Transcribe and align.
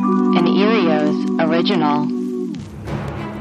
An 0.00 0.44
Earios 0.46 1.40
original. 1.40 2.06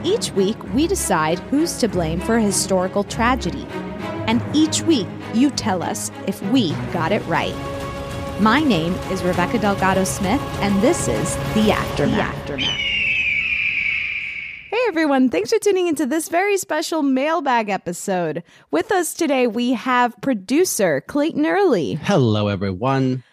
Each 0.04 0.32
week, 0.32 0.58
we 0.74 0.88
decide 0.88 1.38
who's 1.38 1.78
to 1.78 1.88
blame 1.88 2.20
for 2.20 2.38
a 2.38 2.42
historical 2.42 3.04
tragedy. 3.04 3.68
And 4.26 4.44
each 4.56 4.82
week, 4.82 5.06
you 5.36 5.52
tell 5.52 5.84
us 5.84 6.10
if 6.26 6.42
we 6.52 6.72
got 6.92 7.12
it 7.12 7.22
right. 7.28 7.54
My 8.40 8.60
name 8.64 8.94
is 9.12 9.22
Rebecca 9.22 9.60
Delgado 9.60 10.04
Smith, 10.04 10.42
and 10.62 10.82
this 10.82 11.08
is 11.08 11.36
The 11.54 11.72
Aftermath. 11.72 12.36
Hey 14.70 14.80
everyone, 14.88 15.30
thanks 15.30 15.52
for 15.52 15.60
tuning 15.60 15.88
into 15.88 16.08
this 16.08 16.28
very 16.28 16.58
special 16.58 17.04
mailbag 17.04 17.70
episode. 17.70 18.42
With 18.72 18.92
us 18.92 19.14
today, 19.14 19.46
we 19.46 19.74
have 19.74 20.20
producer 20.22 21.02
Clayton 21.02 21.46
Early 21.46 21.96
Hello, 21.96 22.48
everyone. 22.48 23.24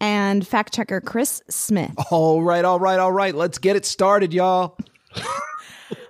And 0.00 0.46
fact 0.46 0.74
checker 0.74 1.00
Chris 1.00 1.42
Smith. 1.48 1.92
All 2.10 2.42
right, 2.42 2.64
all 2.64 2.80
right, 2.80 2.98
all 2.98 3.12
right. 3.12 3.34
Let's 3.34 3.58
get 3.58 3.76
it 3.76 3.84
started, 3.84 4.32
y'all. 4.32 4.76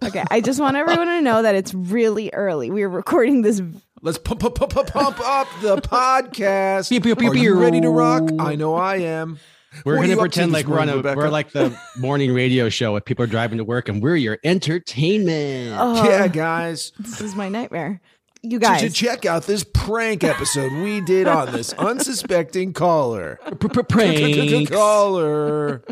Okay, 0.02 0.24
I 0.30 0.40
just 0.40 0.60
want 0.60 0.76
everyone 0.76 1.06
to 1.06 1.20
know 1.22 1.42
that 1.42 1.54
it's 1.54 1.72
really 1.72 2.30
early. 2.32 2.70
We 2.70 2.82
are 2.82 2.88
recording 2.88 3.42
this 3.42 3.62
Let's 4.02 4.16
pump, 4.16 4.40
pump, 4.40 4.54
pump, 4.54 4.72
pump, 4.72 4.88
pump 4.88 5.20
up 5.20 5.46
the 5.60 5.76
podcast. 5.82 6.88
Pew, 6.88 7.00
pew, 7.02 7.14
pew, 7.14 7.30
Are 7.30 7.36
you 7.36 7.60
ready 7.60 7.82
to 7.82 7.90
rock? 7.90 8.30
I 8.38 8.56
know 8.56 8.74
I 8.74 8.96
am. 8.96 9.38
We're 9.84 9.96
going 9.96 10.08
to 10.08 10.14
you 10.14 10.20
up 10.20 10.24
to 10.24 10.30
pretend 10.30 10.54
this 10.54 10.64
like 10.64 10.66
we're 10.66 10.80
on 10.80 10.88
a, 10.88 10.96
Rebecca? 10.96 11.18
we're 11.18 11.28
like 11.28 11.52
the 11.52 11.78
morning 11.98 12.32
radio 12.32 12.70
show 12.70 12.96
if 12.96 13.04
people 13.04 13.24
are 13.24 13.28
driving 13.28 13.58
to 13.58 13.64
work 13.64 13.90
and 13.90 14.02
we're 14.02 14.16
your 14.16 14.38
entertainment. 14.42 15.76
Oh, 15.78 16.02
yeah, 16.02 16.28
guys. 16.28 16.92
This 16.98 17.20
is 17.20 17.34
my 17.34 17.50
nightmare. 17.50 18.00
You 18.42 18.58
guys, 18.58 18.80
To 18.80 18.90
check 18.90 19.26
out 19.26 19.44
this 19.46 19.64
prank 19.64 20.24
episode 20.24 20.72
we 20.82 21.00
did 21.02 21.28
on 21.28 21.52
this 21.52 21.72
unsuspecting 21.78 22.72
caller. 22.72 23.38
Prank 23.88 24.68
Caller. 24.70 25.82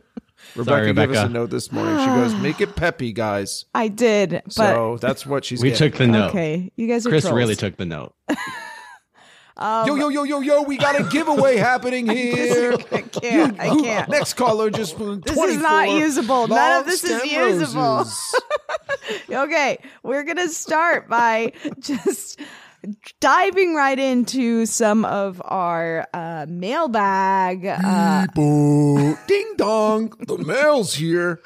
Rebecca, 0.57 0.95
gave 0.95 1.11
us 1.11 1.27
a 1.27 1.29
note 1.29 1.51
this 1.51 1.71
morning. 1.71 1.99
She 1.99 2.07
goes, 2.07 2.35
"Make 2.43 2.61
it 2.61 2.75
peppy, 2.75 3.13
guys." 3.13 3.67
I 3.75 3.89
did, 3.89 4.41
but 4.45 4.53
So 4.53 4.99
that's 5.01 5.27
what 5.27 5.45
she's. 5.45 5.61
We 5.63 5.71
getting. 5.71 5.91
took 5.91 5.99
the 5.99 6.07
note. 6.07 6.31
okay, 6.31 6.73
you 6.77 6.89
guys 6.89 7.07
are 7.07 7.11
Chris 7.11 7.25
trolls. 7.25 7.37
really 7.37 7.55
took 7.57 7.77
the 7.77 7.85
note. 7.87 8.15
yo, 9.61 9.97
yo, 9.97 10.09
yo, 10.09 10.23
yo, 10.25 10.41
yo! 10.41 10.63
We 10.63 10.77
got 10.77 10.99
a 11.01 11.05
giveaway 11.05 11.57
happening 11.71 12.09
here. 12.09 12.75
I 12.93 13.03
can't. 13.03 13.59
I 13.59 13.69
can't. 13.69 14.09
Next 14.09 14.35
caller 14.35 14.71
just 14.71 14.99
This 14.99 15.37
is 15.37 15.59
not 15.59 15.91
usable. 15.91 16.47
None 16.49 16.81
of 16.81 16.87
this 16.87 17.05
is 17.05 17.25
usable. 17.25 18.05
Okay, 19.31 19.79
we're 20.03 20.25
gonna 20.25 20.49
start 20.49 21.09
by 21.09 21.53
just 21.81 22.41
diving 23.21 23.75
right 23.75 23.99
into 23.99 24.67
some 24.67 25.05
of 25.05 25.41
our 25.45 26.07
uh, 26.13 26.47
mailbag. 26.49 27.67
Uh, 27.67 28.27
Ding 29.27 29.55
dong. 29.57 30.13
The 30.27 30.39
mail's 30.39 30.95
here. 30.95 31.41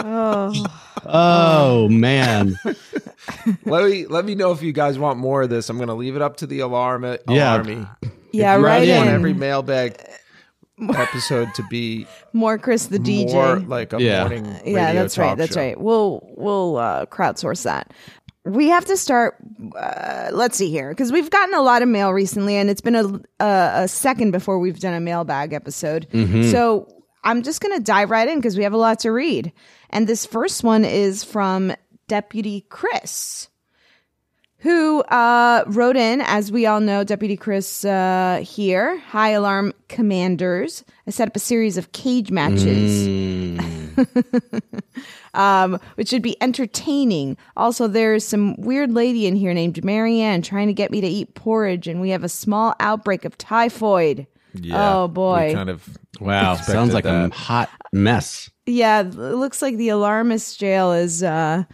oh, 0.00 0.66
Oh, 1.12 1.88
man. 1.88 2.58
let 3.64 3.84
me 3.90 4.06
let 4.06 4.24
me 4.24 4.34
know 4.34 4.52
if 4.52 4.62
you 4.62 4.72
guys 4.72 4.98
want 4.98 5.18
more 5.18 5.42
of 5.42 5.50
this. 5.50 5.68
I'm 5.68 5.78
gonna 5.78 5.94
leave 5.94 6.16
it 6.16 6.22
up 6.22 6.36
to 6.38 6.46
the 6.46 6.60
alarm 6.60 7.04
Yeah. 7.04 7.18
alarmy. 7.58 7.88
yeah, 8.32 8.56
you 8.56 8.64
right 8.64 8.88
want 8.88 9.08
in. 9.08 9.14
every 9.14 9.34
mailbag 9.34 9.96
episode 10.94 11.52
to 11.54 11.62
be 11.70 12.06
More 12.32 12.58
Chris 12.58 12.86
the 12.86 12.98
DJ. 12.98 13.32
more 13.34 13.58
like 13.60 13.92
a 13.92 14.00
Yeah. 14.02 14.20
morning 14.20 14.44
radio 14.44 14.72
yeah, 14.72 14.92
that's 14.94 15.18
right. 15.18 15.36
That's 15.36 15.54
show. 15.54 15.60
right. 15.60 15.80
We'll 15.80 16.22
we'll 16.36 16.76
uh, 16.76 17.06
crowdsource 17.06 17.64
that. 17.64 17.92
We 18.46 18.68
have 18.70 18.86
to 18.86 18.96
start. 18.96 19.36
Uh, 19.78 20.30
let's 20.32 20.56
see 20.56 20.70
here, 20.70 20.88
because 20.88 21.12
we've 21.12 21.28
gotten 21.28 21.54
a 21.54 21.60
lot 21.60 21.82
of 21.82 21.88
mail 21.88 22.10
recently, 22.12 22.56
and 22.56 22.70
it's 22.70 22.80
been 22.80 22.96
a 22.96 23.20
a, 23.44 23.70
a 23.82 23.88
second 23.88 24.30
before 24.30 24.58
we've 24.58 24.80
done 24.80 24.94
a 24.94 25.00
mailbag 25.00 25.52
episode. 25.52 26.06
So 26.50 26.88
I'm 27.22 27.42
just 27.42 27.60
gonna 27.60 27.80
dive 27.80 28.10
right 28.10 28.28
in 28.28 28.38
because 28.38 28.56
we 28.56 28.64
have 28.64 28.72
a 28.72 28.78
lot 28.78 29.00
to 29.00 29.12
read. 29.12 29.52
And 29.90 30.06
this 30.06 30.26
first 30.26 30.64
one 30.64 30.84
is 30.84 31.24
from 31.24 31.74
Deputy 32.08 32.64
Chris 32.68 33.50
who 34.60 35.00
uh, 35.04 35.64
wrote 35.66 35.96
in, 35.96 36.20
as 36.20 36.52
we 36.52 36.66
all 36.66 36.80
know, 36.80 37.02
Deputy 37.02 37.36
Chris 37.36 37.84
uh, 37.84 38.42
here, 38.42 38.98
High 38.98 39.30
Alarm 39.30 39.72
Commanders. 39.88 40.84
I 41.06 41.10
set 41.10 41.28
up 41.28 41.36
a 41.36 41.40
series 41.40 41.78
of 41.78 41.92
cage 41.92 42.30
matches, 42.30 43.08
um, 45.34 45.80
which 45.94 46.08
should 46.08 46.22
be 46.22 46.36
entertaining. 46.42 47.38
Also, 47.56 47.88
there's 47.88 48.24
some 48.24 48.54
weird 48.60 48.92
lady 48.92 49.26
in 49.26 49.34
here 49.34 49.54
named 49.54 49.82
Marianne 49.82 50.42
trying 50.42 50.66
to 50.66 50.74
get 50.74 50.90
me 50.90 51.00
to 51.00 51.06
eat 51.06 51.34
porridge, 51.34 51.88
and 51.88 52.00
we 52.00 52.10
have 52.10 52.24
a 52.24 52.28
small 52.28 52.74
outbreak 52.80 53.24
of 53.24 53.38
typhoid. 53.38 54.26
Oh 54.72 55.08
boy. 55.08 55.48
we 55.48 55.54
kind 55.54 55.70
of 55.70 55.88
Wow. 56.20 56.56
Sounds 56.56 56.92
like 56.92 57.06
a 57.06 57.30
hot 57.30 57.70
mess. 57.92 58.50
Yeah, 58.66 59.00
it 59.00 59.14
looks 59.14 59.62
like 59.62 59.76
the 59.76 59.88
alarmist 59.88 60.60
jail 60.60 60.92
is 60.92 61.22
uh, 61.22 61.64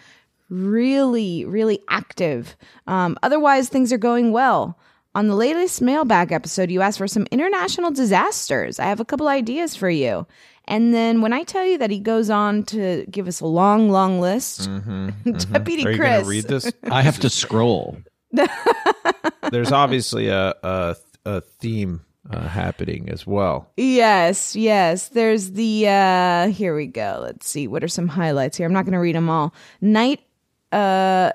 really, 0.49 1.45
really 1.45 1.81
active. 1.89 2.57
Um, 2.87 3.19
otherwise, 3.23 3.69
things 3.69 3.93
are 3.93 3.99
going 3.99 4.33
well. 4.33 4.79
On 5.15 5.29
the 5.29 5.35
latest 5.35 5.81
mailbag 5.81 6.31
episode, 6.31 6.71
you 6.71 6.83
asked 6.83 6.99
for 6.99 7.09
some 7.09 7.27
international 7.31 7.91
disasters. 7.91 8.79
I 8.79 8.85
have 8.85 9.01
a 9.01 9.05
couple 9.05 9.29
ideas 9.29 9.75
for 9.75 9.89
you. 9.91 10.27
And 10.69 10.93
then 10.93 11.23
when 11.23 11.33
I 11.33 11.43
tell 11.43 11.65
you 11.65 11.79
that 11.79 11.91
he 11.91 11.99
goes 12.01 12.29
on 12.29 12.65
to 12.65 13.07
give 13.11 13.27
us 13.29 13.41
a 13.41 13.47
long, 13.47 13.89
long 13.89 14.21
list, 14.21 14.69
Deputy 15.53 15.87
Are 15.87 15.91
you 15.93 15.97
Chris. 15.99 16.27
read 16.27 16.45
this? 16.45 16.71
I 16.91 17.03
have 17.03 17.19
to 17.21 17.31
scroll. 17.31 17.99
There's 19.51 19.73
obviously 19.73 20.29
a, 20.29 20.55
a 20.63 20.97
a 21.25 21.41
theme 21.41 22.01
uh, 22.31 22.49
happening 22.49 23.09
as 23.09 23.27
well. 23.27 23.71
Yes, 23.77 24.57
yes. 24.57 25.09
There's 25.09 25.53
the 25.53 25.89
uh 25.89 26.49
here 26.49 26.75
we 26.75 26.87
go. 26.87 27.21
Let's 27.23 27.49
see. 27.49 27.69
What 27.69 27.85
are 27.85 27.89
some 27.89 28.09
highlights 28.09 28.57
here? 28.57 28.67
I'm 28.67 28.73
not 28.73 28.85
going 28.85 28.93
to 28.93 28.99
read 28.99 29.15
them 29.17 29.29
all. 29.31 29.55
Night 29.81 30.21
uh 30.73 31.33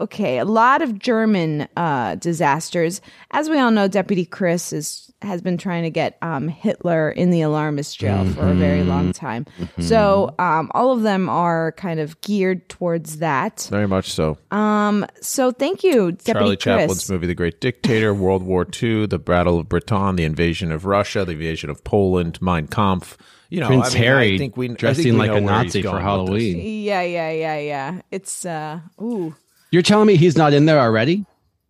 okay, 0.00 0.38
a 0.38 0.44
lot 0.44 0.82
of 0.82 0.98
German 0.98 1.68
uh 1.76 2.14
disasters. 2.16 3.00
As 3.30 3.48
we 3.48 3.58
all 3.58 3.70
know, 3.70 3.88
Deputy 3.88 4.24
Chris 4.24 4.72
is 4.72 5.10
has 5.22 5.40
been 5.40 5.56
trying 5.56 5.84
to 5.84 5.90
get 5.90 6.18
um 6.20 6.48
Hitler 6.48 7.10
in 7.10 7.30
the 7.30 7.40
alarmist 7.40 7.98
jail 7.98 8.26
for 8.32 8.48
a 8.48 8.54
very 8.54 8.82
long 8.82 9.12
time. 9.12 9.46
So, 9.80 10.34
um 10.38 10.70
all 10.74 10.92
of 10.92 11.02
them 11.02 11.28
are 11.28 11.72
kind 11.72 11.98
of 12.00 12.20
geared 12.20 12.68
towards 12.68 13.18
that. 13.18 13.66
Very 13.70 13.88
much 13.88 14.12
so. 14.12 14.36
Um 14.50 15.06
so 15.20 15.50
thank 15.50 15.82
you 15.82 16.12
Deputy 16.12 16.32
Charlie 16.32 16.56
Chris. 16.56 16.64
Chaplin's 16.64 17.10
movie 17.10 17.26
The 17.26 17.34
Great 17.34 17.60
Dictator, 17.60 18.12
World 18.12 18.42
War 18.42 18.66
II, 18.82 19.06
The 19.06 19.18
Battle 19.18 19.58
of 19.58 19.68
Britain, 19.68 20.16
The 20.16 20.24
Invasion 20.24 20.70
of 20.72 20.84
Russia, 20.84 21.24
The 21.24 21.32
Invasion 21.32 21.70
of 21.70 21.82
Poland, 21.84 22.40
Mein 22.42 22.66
Kampf. 22.66 23.16
You 23.50 23.60
know, 23.60 23.68
Prince 23.68 23.90
I 23.90 23.94
mean, 23.94 24.02
Harry 24.02 24.34
I 24.34 24.38
think 24.38 24.56
we, 24.56 24.66
I 24.66 24.68
think 24.68 24.78
dressing 24.80 25.04
we 25.12 25.18
like 25.18 25.30
a 25.30 25.40
Nazi 25.40 25.82
for 25.82 25.90
going 25.90 25.94
with 25.94 26.02
this. 26.02 26.04
Halloween. 26.04 26.82
Yeah, 26.82 27.02
yeah, 27.02 27.30
yeah, 27.30 27.58
yeah. 27.58 28.00
It's 28.10 28.44
uh 28.44 28.80
ooh. 29.00 29.34
You're 29.74 29.82
telling 29.82 30.06
me 30.06 30.14
he's 30.16 30.36
not 30.36 30.52
in 30.52 30.66
there 30.66 30.78
already? 30.78 31.26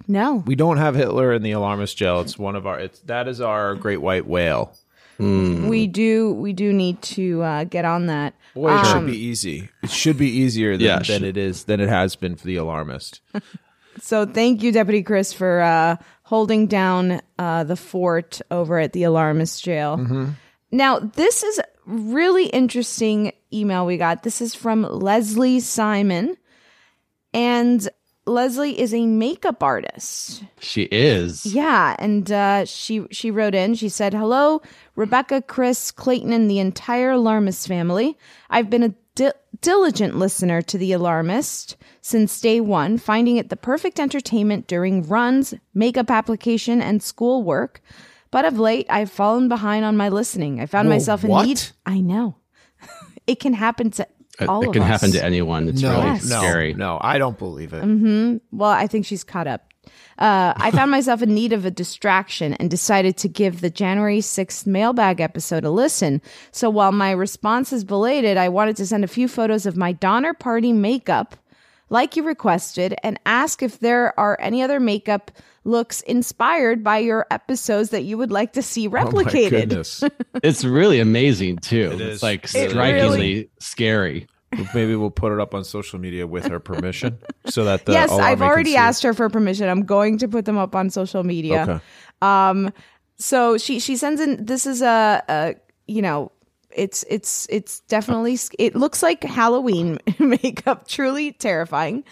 No. 0.06 0.34
We 0.46 0.56
don't 0.56 0.76
have 0.76 0.94
Hitler 0.94 1.32
in 1.32 1.42
the 1.42 1.52
alarmist 1.52 1.96
jail. 1.96 2.20
It's 2.20 2.38
one 2.38 2.54
of 2.54 2.66
our. 2.66 2.78
It's 2.78 3.00
that 3.00 3.28
is 3.28 3.40
our 3.40 3.74
great 3.74 4.02
white 4.02 4.26
whale. 4.26 4.76
We 5.18 5.86
do 5.86 6.32
we 6.34 6.52
do 6.52 6.70
need 6.72 7.00
to 7.02 7.42
uh, 7.42 7.64
get 7.64 7.86
on 7.86 8.06
that. 8.08 8.34
Boy, 8.54 8.78
it 8.78 8.84
should 8.84 8.96
Um, 8.96 9.06
be 9.06 9.16
easy. 9.16 9.70
It 9.82 9.90
should 9.90 10.18
be 10.18 10.28
easier 10.28 10.72
than, 10.76 10.86
Yeah, 10.86 10.98
than 10.98 11.24
it 11.24 11.38
is 11.38 11.64
than 11.64 11.80
it 11.80 11.88
has 11.88 12.14
been 12.14 12.36
for 12.36 12.46
the 12.46 12.56
alarmist. 12.56 13.20
So 14.00 14.26
thank 14.26 14.62
you, 14.64 14.72
Deputy 14.72 15.04
Chris, 15.04 15.32
for 15.32 15.60
uh, 15.60 15.96
holding 16.24 16.66
down 16.66 17.20
uh, 17.38 17.62
the 17.62 17.76
fort 17.76 18.40
over 18.50 18.80
at 18.80 18.92
the 18.92 19.04
alarmist 19.04 19.62
jail. 19.62 20.34
Now, 20.72 20.98
this 20.98 21.44
is 21.44 21.60
really 21.86 22.46
interesting 22.46 23.30
email 23.52 23.86
we 23.86 23.96
got. 23.96 24.24
This 24.24 24.40
is 24.42 24.52
from 24.52 24.82
Leslie 24.82 25.60
Simon, 25.60 26.36
and 27.34 27.88
Leslie 28.26 28.78
is 28.80 28.94
a 28.94 29.06
makeup 29.06 29.62
artist. 29.62 30.44
She 30.58 30.84
is. 30.84 31.44
Yeah, 31.44 31.94
and 31.98 32.30
uh, 32.32 32.64
she 32.64 33.06
she 33.10 33.30
wrote 33.30 33.54
in. 33.54 33.74
She 33.74 33.88
said, 33.90 34.14
"Hello, 34.14 34.62
Rebecca, 34.96 35.42
Chris, 35.42 35.90
Clayton, 35.90 36.32
and 36.32 36.50
the 36.50 36.58
entire 36.58 37.10
Alarmist 37.10 37.68
family. 37.68 38.16
I've 38.48 38.70
been 38.70 38.82
a 38.82 38.94
di- 39.14 39.32
diligent 39.60 40.16
listener 40.16 40.62
to 40.62 40.78
the 40.78 40.92
Alarmist 40.92 41.76
since 42.00 42.40
day 42.40 42.60
one, 42.60 42.96
finding 42.96 43.36
it 43.36 43.50
the 43.50 43.56
perfect 43.56 44.00
entertainment 44.00 44.66
during 44.66 45.06
runs, 45.06 45.52
makeup 45.74 46.10
application, 46.10 46.80
and 46.80 47.02
schoolwork. 47.02 47.82
But 48.30 48.46
of 48.46 48.58
late, 48.58 48.86
I've 48.88 49.10
fallen 49.10 49.48
behind 49.48 49.84
on 49.84 49.96
my 49.96 50.08
listening. 50.08 50.60
I 50.60 50.66
found 50.66 50.88
Whoa, 50.88 50.94
myself 50.94 51.24
in 51.24 51.30
what? 51.30 51.46
need. 51.46 51.62
I 51.84 52.00
know 52.00 52.36
it 53.26 53.38
can 53.38 53.52
happen 53.52 53.90
to 53.92 54.08
It, 54.40 54.48
all 54.48 54.62
it 54.68 54.72
can 54.72 54.82
us. 54.82 54.88
happen 54.88 55.12
to 55.12 55.24
anyone. 55.24 55.68
It's 55.68 55.82
really 55.82 55.96
Yes. 55.96 56.28
no, 56.28 56.38
scary. 56.40 56.74
no, 56.74 56.98
I 57.00 57.18
don't 57.18 57.38
believe 57.38 57.72
it. 57.72 57.84
Mm-hmm. 57.84 58.38
Well, 58.50 58.70
I 58.70 58.86
think 58.86 59.06
she's 59.06 59.22
caught 59.24 59.46
up. 59.46 59.70
Uh, 60.18 60.54
I 60.56 60.70
found 60.70 60.90
myself 60.90 61.22
in 61.22 61.34
need 61.34 61.52
of 61.52 61.64
a 61.66 61.70
distraction 61.70 62.54
and 62.54 62.70
decided 62.70 63.16
to 63.18 63.28
give 63.28 63.60
the 63.60 63.68
January 63.70 64.20
6th 64.20 64.66
mailbag 64.66 65.20
episode 65.20 65.64
a 65.64 65.70
listen. 65.70 66.22
So 66.52 66.70
while 66.70 66.90
my 66.92 67.10
response 67.10 67.72
is 67.72 67.84
belated, 67.84 68.36
I 68.36 68.48
wanted 68.48 68.76
to 68.78 68.86
send 68.86 69.04
a 69.04 69.08
few 69.08 69.28
photos 69.28 69.66
of 69.66 69.76
my 69.76 69.92
Donner 69.92 70.32
Party 70.32 70.72
makeup, 70.72 71.36
like 71.90 72.16
you 72.16 72.22
requested, 72.22 72.94
and 73.02 73.18
ask 73.26 73.62
if 73.62 73.80
there 73.80 74.18
are 74.18 74.36
any 74.40 74.62
other 74.62 74.80
makeup 74.80 75.30
looks 75.64 76.00
inspired 76.02 76.82
by 76.84 76.98
your 76.98 77.26
episodes 77.30 77.90
that 77.90 78.02
you 78.04 78.18
would 78.18 78.30
like 78.30 78.52
to 78.52 78.62
see 78.62 78.86
Oh 78.88 78.90
my 78.90 79.04
replicated. 79.04 79.50
goodness. 79.50 80.04
It's 80.42 80.64
really 80.64 81.00
amazing 81.00 81.58
too. 81.58 81.90
It 81.94 82.00
it's 82.00 82.16
is. 82.16 82.22
like 82.22 82.44
It 82.54 82.70
strikingly 82.70 83.18
really- 83.18 83.50
scary. 83.60 84.26
Maybe 84.72 84.94
we'll 84.94 85.10
put 85.10 85.32
it 85.32 85.40
up 85.40 85.52
on 85.52 85.64
social 85.64 85.98
media 85.98 86.28
with 86.28 86.46
her 86.46 86.60
permission, 86.60 87.18
so 87.46 87.64
that 87.64 87.86
the 87.86 87.92
yes, 87.92 88.12
I've 88.12 88.40
already 88.40 88.76
asked 88.76 89.02
her 89.02 89.12
for 89.12 89.28
permission. 89.28 89.68
I'm 89.68 89.84
going 89.84 90.18
to 90.18 90.28
put 90.28 90.44
them 90.44 90.56
up 90.58 90.76
on 90.76 90.90
social 90.90 91.24
media. 91.24 91.62
Okay. 91.62 91.80
Um, 92.22 92.72
so 93.18 93.58
she 93.58 93.80
she 93.80 93.96
sends 93.96 94.20
in. 94.20 94.44
This 94.44 94.64
is 94.64 94.80
a, 94.80 95.22
a 95.28 95.54
you 95.88 96.02
know, 96.02 96.30
it's 96.74 97.04
it's 97.08 97.46
it's 97.50 97.80
definitely 97.80 98.38
it 98.58 98.74
looks 98.74 99.02
like 99.02 99.22
Halloween 99.24 99.98
makeup. 100.18 100.86
Truly 100.88 101.32
terrifying. 101.32 102.04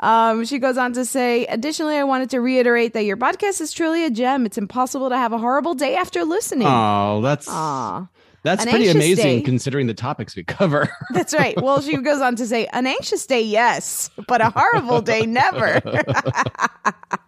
Um, 0.00 0.44
she 0.44 0.58
goes 0.58 0.76
on 0.76 0.92
to 0.94 1.04
say, 1.04 1.46
additionally, 1.46 1.96
I 1.96 2.02
wanted 2.04 2.28
to 2.30 2.40
reiterate 2.40 2.94
that 2.94 3.04
your 3.04 3.16
podcast 3.16 3.60
is 3.60 3.72
truly 3.72 4.04
a 4.04 4.10
gem. 4.10 4.44
It's 4.44 4.58
impossible 4.58 5.08
to 5.08 5.16
have 5.16 5.32
a 5.32 5.38
horrible 5.38 5.74
day 5.74 5.94
after 5.94 6.24
listening. 6.24 6.66
Oh, 6.68 7.20
that's 7.22 7.46
Aw. 7.48 8.06
that's 8.42 8.64
An 8.64 8.70
pretty 8.70 8.88
amazing 8.88 9.38
day. 9.38 9.40
considering 9.42 9.86
the 9.86 9.94
topics 9.94 10.34
we 10.34 10.42
cover. 10.42 10.88
That's 11.14 11.32
right. 11.32 11.54
Well, 11.62 11.80
she 11.80 11.96
goes 11.98 12.20
on 12.20 12.34
to 12.36 12.46
say, 12.46 12.66
an 12.72 12.86
anxious 12.86 13.24
day, 13.24 13.40
yes, 13.42 14.10
but 14.26 14.40
a 14.40 14.50
horrible 14.50 15.00
day, 15.00 15.26
never. 15.26 15.80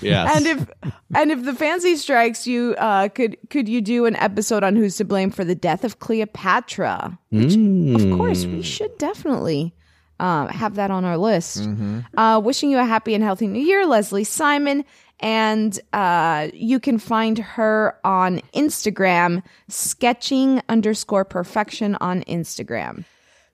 yes. 0.00 0.36
and 0.36 0.46
if 0.46 0.70
and 1.14 1.30
if 1.30 1.44
the 1.44 1.54
fancy 1.54 1.96
strikes 1.96 2.46
you 2.46 2.74
uh 2.78 3.08
could 3.08 3.36
could 3.50 3.68
you 3.68 3.80
do 3.80 4.06
an 4.06 4.16
episode 4.16 4.62
on 4.62 4.76
who's 4.76 4.96
to 4.96 5.04
blame 5.04 5.30
for 5.30 5.44
the 5.44 5.54
death 5.54 5.84
of 5.84 5.98
cleopatra? 5.98 7.18
Which 7.30 7.54
of 7.54 8.18
course 8.18 8.44
we 8.44 8.62
should 8.62 8.96
definitely 8.98 9.74
uh, 10.18 10.48
have 10.48 10.74
that 10.74 10.90
on 10.90 11.04
our 11.04 11.16
list. 11.16 11.68
Uh 12.16 12.40
wishing 12.42 12.70
you 12.70 12.78
a 12.78 12.84
happy 12.84 13.14
and 13.14 13.24
healthy 13.24 13.46
new 13.46 13.62
year 13.62 13.86
leslie 13.86 14.24
simon. 14.24 14.84
And 15.22 15.78
uh, 15.92 16.48
you 16.54 16.80
can 16.80 16.98
find 16.98 17.36
her 17.36 17.94
on 18.04 18.40
Instagram, 18.54 19.42
sketching 19.68 20.62
underscore 20.70 21.26
perfection 21.26 21.94
on 22.00 22.22
Instagram. 22.22 23.04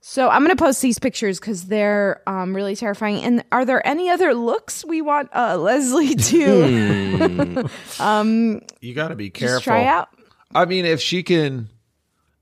So 0.09 0.29
I'm 0.29 0.45
going 0.45 0.57
to 0.57 0.65
post 0.65 0.81
these 0.83 1.01
pictures 1.01 1.41
because 1.41 1.65
they're 1.65 2.23
um, 2.29 2.55
really 2.55 2.77
terrifying. 2.77 3.25
And 3.25 3.45
are 3.51 3.65
there 3.65 3.85
any 3.85 4.09
other 4.09 4.35
looks 4.35 4.85
we 4.85 5.03
want 5.03 5.31
uh, 5.35 5.57
Leslie 5.61 6.15
to 6.15 7.69
um, 7.99 8.63
You 8.81 8.95
got 8.95 9.09
to 9.09 9.17
be 9.17 9.31
careful. 9.31 9.57
just 9.57 9.65
try 9.65 9.85
out? 9.85 10.09
I 10.55 10.65
mean, 10.65 10.85
if 10.85 11.01
she 11.01 11.25
can, 11.25 11.71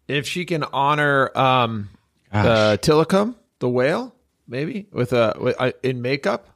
if 0.06 0.28
she 0.28 0.44
can 0.44 0.62
honor 0.62 1.30
um, 1.34 1.88
uh, 2.30 2.76
Tilikum, 2.82 3.34
the 3.60 3.70
whale, 3.70 4.14
maybe 4.46 4.86
with 4.92 5.14
a 5.14 5.34
with, 5.40 5.58
uh, 5.58 5.72
in 5.82 6.02
makeup. 6.02 6.50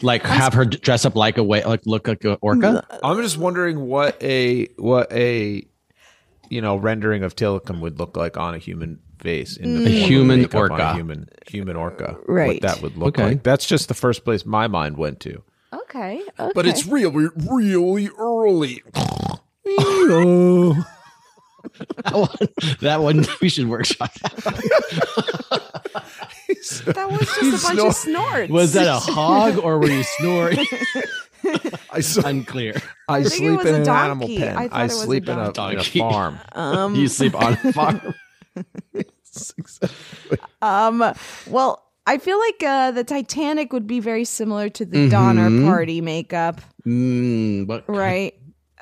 like 0.00 0.22
have 0.22 0.54
her 0.54 0.64
dress 0.64 1.04
up 1.04 1.14
like 1.14 1.36
a 1.36 1.44
whale, 1.44 1.68
like 1.68 1.84
look 1.84 2.08
like 2.08 2.24
an 2.24 2.38
orca. 2.40 2.86
I'm 3.04 3.20
just 3.20 3.36
wondering 3.36 3.80
what 3.80 4.16
a 4.22 4.68
what 4.78 5.12
a 5.12 5.66
you 6.48 6.62
know 6.62 6.76
rendering 6.76 7.22
of 7.22 7.36
Tilikum 7.36 7.80
would 7.80 7.98
look 7.98 8.16
like 8.16 8.38
on 8.38 8.54
a 8.54 8.58
human 8.58 9.00
face 9.18 9.56
in 9.56 9.84
the 9.84 9.86
A 9.86 10.06
human 10.06 10.40
makeup 10.42 10.54
on 10.54 10.70
a 10.70 10.72
orca. 10.74 10.94
human 10.94 11.28
human 11.46 11.76
orca. 11.76 12.16
Right. 12.26 12.62
What 12.62 12.62
that 12.62 12.82
would 12.82 12.96
look 12.96 13.18
Okay. 13.18 13.28
like. 13.28 13.42
That's 13.42 13.66
just 13.66 13.88
the 13.88 13.94
first 13.94 14.24
place 14.24 14.44
my 14.46 14.66
mind 14.66 14.96
went 14.96 15.20
to. 15.20 15.42
Okay. 15.72 16.22
okay. 16.38 16.52
But 16.54 16.66
it's 16.66 16.86
really 16.86 17.28
really 17.50 18.08
early. 18.18 18.82
that 22.04 22.12
one, 22.12 22.28
that 22.80 23.00
one 23.00 23.24
we 23.40 23.48
should 23.48 23.68
workshop. 23.68 24.12
that 26.86 27.08
was 27.10 27.20
just 27.40 27.64
a 27.64 27.68
bunch 27.68 27.80
of 27.80 27.94
snorts. 27.94 28.50
Was 28.50 28.72
that 28.74 28.86
a 28.86 28.94
hog 28.98 29.58
or 29.58 29.78
were 29.78 29.88
you 29.90 30.02
snoring? 30.18 30.58
I, 31.90 31.98
s- 31.98 32.16
Unclear. 32.16 32.74
I 33.08 33.22
think 33.22 33.26
it 33.26 33.36
sleep 33.36 33.60
in 33.66 33.74
a 33.74 33.80
an 33.82 33.88
animal 33.88 34.28
pen. 34.28 34.56
I 34.56 34.68
I, 34.72 34.84
it 34.84 34.86
a 34.86 34.88
sleep 34.90 35.28
in 35.28 35.38
a, 35.38 35.50
in 35.50 35.78
a 35.78 35.84
farm. 35.84 36.38
Um, 36.52 36.94
you 36.94 37.08
sleep 37.08 37.34
on 37.34 37.52
a 37.64 37.72
farm. 37.72 38.14
Um, 40.64 41.14
well, 41.48 41.82
I 42.06 42.18
feel 42.18 42.38
like 42.38 42.62
uh, 42.62 42.90
the 42.92 43.04
Titanic 43.04 43.72
would 43.72 43.86
be 43.86 44.00
very 44.00 44.24
similar 44.24 44.68
to 44.70 44.84
the 44.84 45.08
Donner 45.08 45.50
Party 45.64 46.00
makeup, 46.00 46.60
Mm, 46.86 47.66
but 47.66 47.84
right? 47.88 48.34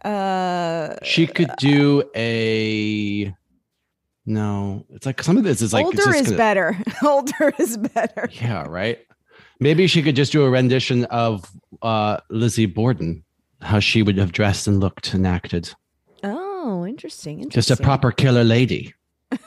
Uh, 0.04 0.96
she 1.04 1.26
could 1.26 1.50
do 1.58 2.02
a. 2.16 3.32
No, 4.26 4.84
it's 4.90 5.06
like 5.06 5.22
some 5.22 5.36
of 5.36 5.44
this 5.44 5.60
is 5.62 5.72
like 5.72 5.84
older 5.84 5.96
just 5.96 6.20
is 6.20 6.26
gonna- 6.28 6.36
better. 6.36 6.78
older 7.04 7.52
is 7.58 7.76
better. 7.76 8.28
Yeah, 8.32 8.64
right. 8.68 8.98
Maybe 9.60 9.86
she 9.86 10.02
could 10.02 10.16
just 10.16 10.32
do 10.32 10.42
a 10.44 10.50
rendition 10.50 11.04
of 11.06 11.48
uh, 11.82 12.18
Lizzie 12.30 12.66
Borden, 12.66 13.22
how 13.60 13.78
she 13.80 14.02
would 14.02 14.18
have 14.18 14.32
dressed 14.32 14.66
and 14.66 14.80
looked 14.80 15.14
and 15.14 15.26
acted. 15.26 15.72
Oh, 16.24 16.84
interesting. 16.86 17.48
Just 17.50 17.70
a 17.70 17.76
proper 17.76 18.10
killer 18.12 18.42
lady. 18.44 18.94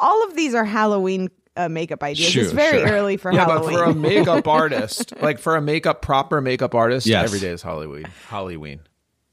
All 0.00 0.24
of 0.24 0.34
these 0.36 0.54
are 0.54 0.64
Halloween 0.64 1.28
uh, 1.56 1.68
makeup 1.68 2.02
ideas. 2.02 2.28
Sure, 2.30 2.42
it's 2.44 2.52
very 2.52 2.78
sure. 2.78 2.88
early 2.96 3.16
for 3.16 3.32
yeah, 3.32 3.44
Halloween. 3.46 3.74
but 3.76 3.84
for 3.84 3.90
a 3.90 3.94
makeup 4.10 4.48
artist, 4.48 5.12
like 5.20 5.38
for 5.38 5.56
a 5.56 5.60
makeup 5.62 6.02
proper 6.02 6.40
makeup 6.40 6.74
artist, 6.74 7.06
Yes. 7.06 7.24
every 7.24 7.40
day 7.40 7.48
is 7.50 7.62
Halloween. 7.62 8.06
Halloween. 8.28 8.80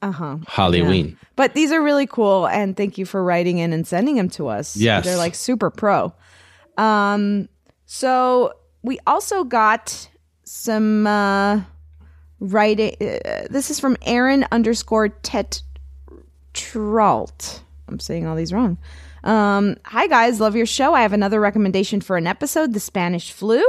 uh 0.01 0.11
huh. 0.11 0.37
Halloween. 0.47 1.17
But 1.35 1.53
these 1.53 1.71
are 1.71 1.81
really 1.81 2.07
cool, 2.07 2.47
and 2.47 2.75
thank 2.77 2.97
you 2.97 3.05
for 3.05 3.23
writing 3.23 3.57
in 3.57 3.73
and 3.73 3.85
sending 3.87 4.15
them 4.15 4.29
to 4.31 4.47
us. 4.47 4.75
Yes. 4.77 5.05
they're 5.05 5.17
like 5.17 5.35
super 5.35 5.69
pro. 5.69 6.13
Um, 6.77 7.49
so 7.85 8.53
we 8.83 8.99
also 9.07 9.43
got 9.43 10.07
some 10.43 11.05
uh, 11.07 11.61
writing. 12.39 12.95
Uh, 13.01 13.47
this 13.49 13.69
is 13.69 13.79
from 13.79 13.97
Aaron 14.03 14.45
underscore 14.51 15.09
Tet 15.09 15.61
Tralt. 16.53 17.61
I'm 17.87 17.99
saying 17.99 18.25
all 18.25 18.35
these 18.35 18.53
wrong. 18.53 18.77
Um, 19.23 19.77
hi 19.85 20.07
guys, 20.07 20.39
love 20.39 20.55
your 20.55 20.65
show. 20.65 20.93
I 20.93 21.01
have 21.01 21.13
another 21.13 21.39
recommendation 21.39 22.01
for 22.01 22.17
an 22.17 22.27
episode: 22.27 22.73
the 22.73 22.79
Spanish 22.79 23.31
flu. 23.31 23.63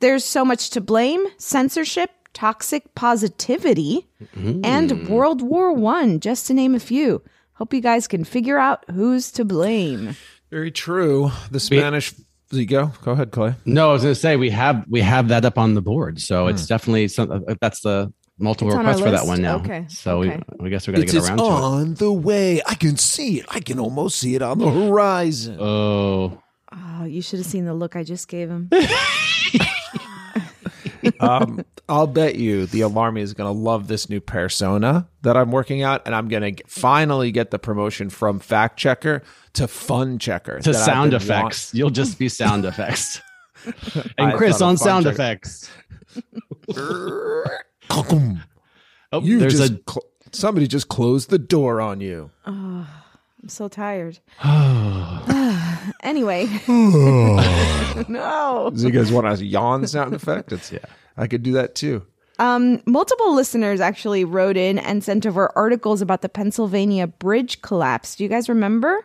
There's 0.00 0.24
so 0.24 0.44
much 0.44 0.70
to 0.70 0.80
blame: 0.80 1.24
censorship, 1.36 2.10
toxic 2.32 2.94
positivity, 2.94 4.08
and 4.34 5.08
World 5.08 5.42
War 5.42 5.72
One, 5.72 6.20
just 6.20 6.46
to 6.46 6.54
name 6.54 6.74
a 6.74 6.80
few. 6.80 7.22
Hope 7.54 7.74
you 7.74 7.82
guys 7.82 8.08
can 8.08 8.24
figure 8.24 8.56
out 8.58 8.84
who's 8.90 9.30
to 9.32 9.44
blame. 9.44 10.16
Very 10.50 10.70
true. 10.70 11.30
The 11.50 11.60
Spanish. 11.60 12.14
There 12.50 12.58
you 12.58 12.66
go. 12.66 12.90
Go 13.04 13.12
ahead, 13.12 13.30
Clay. 13.30 13.54
No, 13.64 13.90
I 13.90 13.92
was 13.92 14.02
going 14.02 14.14
to 14.14 14.20
say 14.20 14.34
we 14.36 14.50
have 14.50 14.84
we 14.88 15.02
have 15.02 15.28
that 15.28 15.44
up 15.44 15.58
on 15.58 15.74
the 15.74 15.82
board, 15.82 16.20
so 16.20 16.46
it's 16.48 16.66
definitely 16.66 17.06
some. 17.08 17.30
uh, 17.30 17.54
That's 17.60 17.82
the 17.82 18.12
multiple 18.40 18.68
It's 18.68 18.78
on 18.78 18.98
for 18.98 19.10
that 19.10 19.26
one 19.26 19.42
now. 19.42 19.56
Okay, 19.56 19.84
So 19.88 20.22
okay. 20.22 20.40
we, 20.58 20.64
we 20.64 20.70
guess 20.70 20.86
we 20.86 20.94
got 20.94 21.00
to 21.00 21.06
get 21.06 21.28
around 21.28 21.38
to 21.38 21.44
it. 21.44 21.46
on 21.46 21.94
the 21.94 22.12
way. 22.12 22.62
I 22.66 22.74
can 22.74 22.96
see 22.96 23.40
it. 23.40 23.46
I 23.48 23.60
can 23.60 23.78
almost 23.78 24.18
see 24.18 24.34
it 24.34 24.42
on 24.42 24.58
the 24.58 24.70
horizon. 24.70 25.56
Oh, 25.60 26.40
Oh, 26.72 27.04
you 27.04 27.20
should 27.22 27.40
have 27.40 27.46
seen 27.46 27.64
the 27.64 27.74
look 27.74 27.96
I 27.96 28.04
just 28.04 28.28
gave 28.28 28.48
him. 28.48 28.70
um, 31.20 31.64
I'll 31.88 32.06
bet 32.06 32.36
you 32.36 32.66
the 32.66 32.82
Alarmy 32.82 33.20
is 33.20 33.34
going 33.34 33.52
to 33.52 33.58
love 33.58 33.88
this 33.88 34.08
new 34.08 34.20
persona 34.20 35.08
that 35.22 35.36
I'm 35.36 35.50
working 35.50 35.82
out, 35.82 36.02
and 36.06 36.14
I'm 36.14 36.28
going 36.28 36.54
to 36.54 36.62
finally 36.66 37.32
get 37.32 37.50
the 37.50 37.58
promotion 37.58 38.10
from 38.10 38.38
fact 38.38 38.78
checker 38.78 39.22
to 39.54 39.66
fun 39.66 40.18
checker 40.18 40.60
to 40.60 40.74
sound 40.74 41.10
been 41.10 41.20
effects. 41.20 41.74
You'll 41.74 41.90
just 41.90 42.18
be 42.18 42.28
sound 42.28 42.64
effects. 42.64 43.20
I 43.66 44.04
and 44.18 44.34
Chris 44.34 44.60
on 44.60 44.76
sound 44.76 45.04
checker. 45.06 45.14
effects. 45.14 45.70
want- 47.90 48.38
Oh, 49.12 49.20
You 49.22 49.40
there's 49.40 49.58
just 49.58 49.72
a 49.72 49.80
cl- 49.90 50.04
somebody 50.32 50.68
just 50.68 50.88
closed 50.88 51.30
the 51.30 51.38
door 51.38 51.80
on 51.80 52.00
you. 52.00 52.30
I'm 52.46 52.86
so 53.48 53.68
tired. 53.68 54.18
anyway. 56.02 56.46
no. 58.08 58.70
Do 58.74 58.82
you 58.86 58.90
guys 58.90 59.10
want 59.12 59.26
a 59.26 59.44
yawn 59.44 59.86
sound 59.86 60.14
effect? 60.14 60.52
It's 60.52 60.70
yeah. 60.72 60.78
I 61.16 61.26
could 61.26 61.42
do 61.42 61.52
that 61.52 61.74
too. 61.74 62.06
Um, 62.38 62.80
multiple 62.86 63.34
listeners 63.34 63.80
actually 63.80 64.24
wrote 64.24 64.56
in 64.56 64.78
and 64.78 65.04
sent 65.04 65.26
over 65.26 65.50
articles 65.56 66.00
about 66.00 66.22
the 66.22 66.28
Pennsylvania 66.28 67.06
bridge 67.06 67.60
collapse. 67.60 68.16
Do 68.16 68.24
you 68.24 68.30
guys 68.30 68.48
remember? 68.48 69.04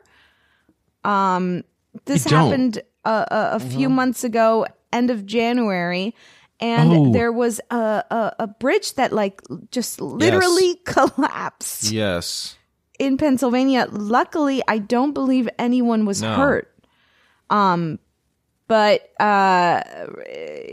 Um, 1.04 1.64
this 2.06 2.24
happened 2.26 2.82
a, 3.04 3.10
a, 3.10 3.50
a 3.56 3.60
few 3.60 3.90
months 3.90 4.24
ago, 4.24 4.66
end 4.94 5.10
of 5.12 5.26
January, 5.26 6.16
and 6.60 6.92
Oh. 6.92 7.12
there 7.12 7.32
was 7.32 7.60
a, 7.70 7.76
a 8.10 8.36
a 8.40 8.48
bridge 8.48 8.94
that 8.96 9.12
like 9.14 9.42
just 9.72 10.00
literally 10.02 10.76
collapsed 10.86 11.92
Yes. 11.92 12.58
in 13.00 13.18
Pennsylvania. 13.18 13.88
Luckily, 13.92 14.62
I 14.68 14.78
don't 14.78 15.14
believe 15.14 15.50
anyone 15.60 16.06
was 16.06 16.22
No. 16.22 16.34
hurt. 16.36 16.72
Um, 17.50 18.00
but 18.68 19.12
uh, 19.20 19.84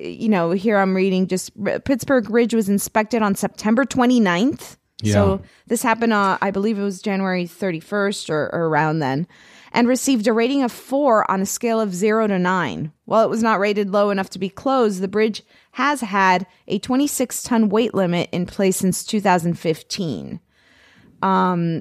you 0.00 0.28
know, 0.28 0.52
here 0.52 0.78
I'm 0.78 0.94
reading 0.94 1.26
just 1.26 1.52
Pittsburgh 1.84 2.30
Ridge 2.30 2.54
was 2.54 2.68
inspected 2.68 3.22
on 3.22 3.34
September 3.34 3.84
29th. 3.84 4.76
Yeah. 5.02 5.12
So 5.14 5.42
this 5.66 5.82
happened, 5.82 6.12
uh, 6.12 6.38
I 6.40 6.52
believe 6.52 6.78
it 6.78 6.82
was 6.82 7.02
January 7.02 7.44
31st 7.44 8.30
or, 8.30 8.48
or 8.54 8.68
around 8.68 9.00
then, 9.00 9.26
and 9.72 9.88
received 9.88 10.28
a 10.28 10.32
rating 10.32 10.62
of 10.62 10.70
four 10.70 11.28
on 11.28 11.40
a 11.40 11.46
scale 11.46 11.80
of 11.80 11.92
zero 11.92 12.28
to 12.28 12.38
nine. 12.38 12.92
While 13.04 13.24
it 13.24 13.28
was 13.30 13.42
not 13.42 13.58
rated 13.58 13.90
low 13.90 14.10
enough 14.10 14.30
to 14.30 14.38
be 14.38 14.48
closed, 14.48 15.00
the 15.00 15.08
bridge 15.08 15.42
has 15.72 16.00
had 16.00 16.46
a 16.68 16.78
26 16.78 17.42
ton 17.42 17.68
weight 17.68 17.94
limit 17.94 18.28
in 18.32 18.46
place 18.46 18.76
since 18.78 19.04
2015. 19.04 20.40
Um, 21.22 21.80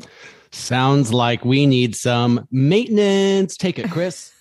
sounds 0.52 1.14
like 1.14 1.44
we 1.46 1.66
need 1.66 1.96
some 1.96 2.48
maintenance. 2.52 3.56
Take 3.58 3.80
it, 3.80 3.90
Chris. 3.90 4.32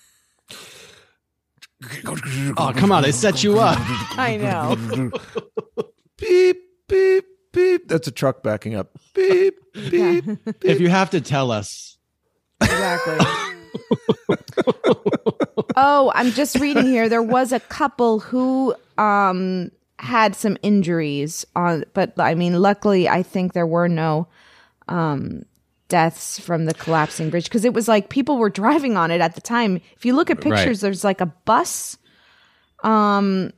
oh, 2.05 2.17
oh 2.57 2.73
come 2.75 2.91
on! 2.91 3.03
I 3.05 3.11
set 3.11 3.43
you 3.43 3.59
up. 3.59 3.77
I 4.17 4.37
know. 4.37 5.11
Beep 6.17 6.57
beep 6.87 7.25
beep. 7.51 7.87
That's 7.87 8.07
a 8.07 8.11
truck 8.11 8.43
backing 8.43 8.75
up. 8.75 8.95
Beep 9.15 9.55
beep. 9.89 10.25
if 10.63 10.79
you 10.79 10.89
have 10.89 11.09
to 11.11 11.21
tell 11.21 11.51
us, 11.51 11.97
Exactly. 12.61 13.17
oh, 15.75 16.11
I'm 16.15 16.31
just 16.31 16.59
reading 16.59 16.85
here. 16.85 17.09
There 17.09 17.23
was 17.23 17.51
a 17.51 17.59
couple 17.59 18.19
who 18.19 18.75
um 18.97 19.71
had 19.99 20.35
some 20.35 20.57
injuries 20.63 21.45
on 21.55 21.83
but 21.93 22.19
I 22.19 22.33
mean 22.33 22.59
luckily 22.59 23.07
I 23.07 23.21
think 23.21 23.53
there 23.53 23.67
were 23.67 23.87
no 23.87 24.27
um 24.87 25.43
deaths 25.89 26.39
from 26.39 26.65
the 26.65 26.73
collapsing 26.73 27.29
bridge 27.29 27.43
because 27.43 27.65
it 27.65 27.73
was 27.73 27.87
like 27.87 28.09
people 28.09 28.37
were 28.37 28.49
driving 28.49 28.97
on 28.97 29.11
it 29.11 29.21
at 29.21 29.35
the 29.35 29.41
time. 29.41 29.79
If 29.95 30.05
you 30.05 30.15
look 30.15 30.29
at 30.31 30.41
pictures 30.41 30.65
Right. 30.65 30.81
there's 30.81 31.03
like 31.03 31.21
a 31.21 31.27
bus 31.27 31.97
um 32.83 33.51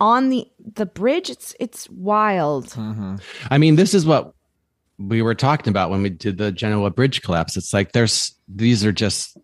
on 0.00 0.28
the 0.28 0.46
the 0.74 0.86
bridge 0.86 1.30
it's 1.30 1.54
it's 1.58 1.88
wild. 1.90 2.74
I 3.50 3.58
mean, 3.58 3.76
this 3.76 3.94
is 3.94 4.04
what 4.04 4.34
we 4.98 5.22
were 5.22 5.34
talking 5.34 5.70
about 5.70 5.90
when 5.90 6.02
we 6.02 6.10
did 6.10 6.38
the 6.38 6.52
Genoa 6.52 6.90
Bridge 6.90 7.22
collapse. 7.22 7.56
It's 7.56 7.72
like 7.72 7.92
there's 7.92 8.34
these 8.48 8.84
are 8.84 8.92
just 8.92 9.38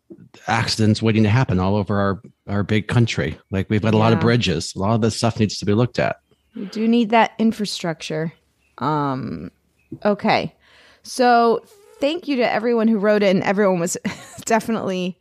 accidents 0.46 1.02
waiting 1.02 1.22
to 1.24 1.28
happen 1.30 1.58
all 1.60 1.76
over 1.76 1.98
our 1.98 2.22
our 2.48 2.62
big 2.62 2.88
country. 2.88 3.38
Like 3.50 3.68
we've 3.70 3.82
got 3.82 3.94
a 3.94 3.98
lot 3.98 4.12
of 4.12 4.20
bridges. 4.20 4.72
A 4.76 4.78
lot 4.78 4.94
of 4.94 5.00
this 5.00 5.16
stuff 5.16 5.38
needs 5.40 5.58
to 5.58 5.64
be 5.66 5.74
looked 5.74 5.98
at. 5.98 6.16
We 6.54 6.66
do 6.66 6.86
need 6.86 7.10
that 7.10 7.32
infrastructure. 7.38 8.32
Um, 8.78 9.50
okay. 10.04 10.54
So 11.02 11.64
thank 12.00 12.28
you 12.28 12.36
to 12.36 12.50
everyone 12.52 12.88
who 12.88 12.98
wrote 12.98 13.22
it, 13.22 13.34
and 13.34 13.42
everyone 13.42 13.80
was 13.80 13.96
definitely 14.44 15.18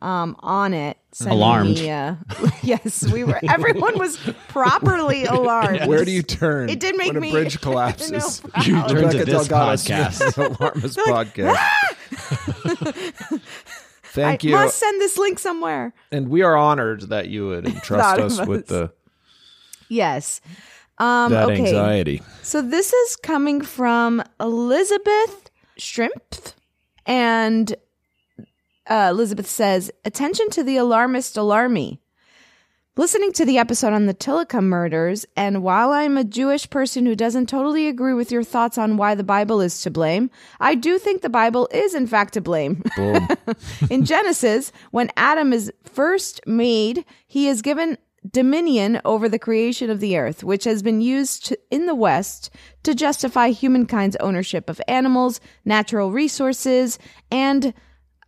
um, 0.00 0.34
on 0.40 0.74
it. 0.74 0.96
sending 1.12 1.38
Alarmed. 1.38 1.78
me, 1.78 1.90
uh, 1.90 2.16
yes, 2.62 3.06
we 3.12 3.22
were. 3.24 3.38
Everyone 3.48 3.96
was 3.98 4.16
properly 4.48 5.24
alarmed. 5.28 5.86
Where 5.86 6.04
do 6.04 6.10
you 6.10 6.22
turn? 6.22 6.68
It 6.68 6.80
did 6.80 6.96
make 6.96 7.12
when 7.12 7.20
me- 7.22 7.28
a 7.30 7.32
bridge 7.32 7.60
collapses. 7.60 8.42
No 8.44 8.62
You 8.62 8.88
turn 8.88 9.10
to 9.12 9.24
this 9.24 9.46
Delgado 9.48 9.76
podcast. 9.76 10.12
Smith's 10.14 10.36
Alarmist 10.38 10.98
podcast. 10.98 11.58
Thank 14.12 14.44
I 14.44 14.48
you. 14.48 14.54
must 14.54 14.76
send 14.76 15.00
this 15.00 15.16
link 15.16 15.38
somewhere. 15.38 15.94
And 16.10 16.28
we 16.28 16.42
are 16.42 16.54
honored 16.54 17.08
that 17.08 17.28
you 17.28 17.48
would 17.48 17.66
entrust 17.74 18.20
us 18.20 18.46
with 18.46 18.66
the 18.66 18.92
Yes. 19.88 20.40
Um, 20.98 21.32
that 21.32 21.50
okay. 21.50 21.64
anxiety. 21.64 22.22
So 22.42 22.62
this 22.62 22.92
is 22.92 23.16
coming 23.16 23.62
from 23.62 24.22
Elizabeth 24.38 25.50
Shrimp. 25.76 26.36
And 27.06 27.74
uh, 28.86 29.08
Elizabeth 29.10 29.48
says, 29.48 29.90
Attention 30.04 30.50
to 30.50 30.62
the 30.62 30.76
alarmist 30.76 31.36
alarmy. 31.36 31.98
Listening 32.94 33.32
to 33.32 33.46
the 33.46 33.56
episode 33.56 33.94
on 33.94 34.04
the 34.04 34.12
Tilikum 34.12 34.64
murders, 34.64 35.24
and 35.34 35.62
while 35.62 35.92
I'm 35.92 36.18
a 36.18 36.24
Jewish 36.24 36.68
person 36.68 37.06
who 37.06 37.16
doesn't 37.16 37.48
totally 37.48 37.88
agree 37.88 38.12
with 38.12 38.30
your 38.30 38.44
thoughts 38.44 38.76
on 38.76 38.98
why 38.98 39.14
the 39.14 39.24
Bible 39.24 39.62
is 39.62 39.80
to 39.80 39.90
blame, 39.90 40.28
I 40.60 40.74
do 40.74 40.98
think 40.98 41.22
the 41.22 41.30
Bible 41.30 41.70
is 41.72 41.94
in 41.94 42.06
fact 42.06 42.34
to 42.34 42.42
blame. 42.42 42.82
In 43.90 44.04
Genesis, 44.04 44.72
when 44.90 45.10
Adam 45.16 45.54
is 45.54 45.72
first 45.84 46.42
made, 46.46 47.06
he 47.26 47.48
is 47.48 47.62
given 47.62 47.96
dominion 48.30 49.00
over 49.06 49.26
the 49.26 49.38
creation 49.38 49.88
of 49.88 50.00
the 50.00 50.18
earth, 50.18 50.44
which 50.44 50.64
has 50.64 50.82
been 50.82 51.00
used 51.00 51.46
to, 51.46 51.58
in 51.70 51.86
the 51.86 51.94
West 51.94 52.50
to 52.82 52.94
justify 52.94 53.52
humankind's 53.52 54.16
ownership 54.16 54.68
of 54.68 54.82
animals, 54.86 55.40
natural 55.64 56.12
resources, 56.12 56.98
and 57.30 57.72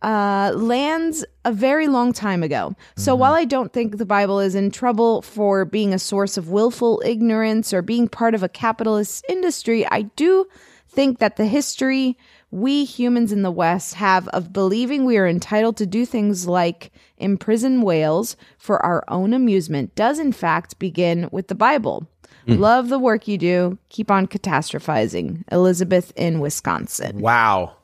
uh, 0.01 0.51
lands 0.55 1.25
a 1.45 1.51
very 1.51 1.87
long 1.87 2.13
time 2.13 2.43
ago. 2.43 2.75
So 2.95 3.15
while 3.15 3.33
I 3.33 3.45
don't 3.45 3.73
think 3.73 3.97
the 3.97 4.05
Bible 4.05 4.39
is 4.39 4.55
in 4.55 4.71
trouble 4.71 5.21
for 5.21 5.65
being 5.65 5.93
a 5.93 5.99
source 5.99 6.37
of 6.37 6.49
willful 6.49 7.01
ignorance 7.05 7.73
or 7.73 7.81
being 7.81 8.07
part 8.07 8.35
of 8.35 8.43
a 8.43 8.49
capitalist 8.49 9.25
industry, 9.29 9.85
I 9.89 10.03
do 10.03 10.47
think 10.87 11.19
that 11.19 11.35
the 11.35 11.45
history 11.45 12.17
we 12.51 12.85
humans 12.85 13.31
in 13.31 13.41
the 13.41 13.51
West 13.51 13.95
have 13.95 14.27
of 14.29 14.53
believing 14.53 15.03
we 15.03 15.17
are 15.17 15.27
entitled 15.27 15.75
to 15.77 15.85
do 15.85 16.05
things 16.05 16.47
like 16.47 16.91
imprison 17.17 17.81
whales 17.81 18.37
for 18.57 18.83
our 18.85 19.03
own 19.07 19.33
amusement 19.33 19.93
does 19.95 20.19
in 20.19 20.31
fact 20.31 20.79
begin 20.79 21.27
with 21.31 21.47
the 21.47 21.55
Bible. 21.55 22.07
Love 22.47 22.89
the 22.89 22.99
work 22.99 23.27
you 23.27 23.37
do. 23.37 23.77
Keep 23.89 24.11
on 24.11 24.27
catastrophizing. 24.27 25.43
Elizabeth 25.51 26.13
in 26.15 26.39
Wisconsin. 26.39 27.19
Wow. 27.19 27.75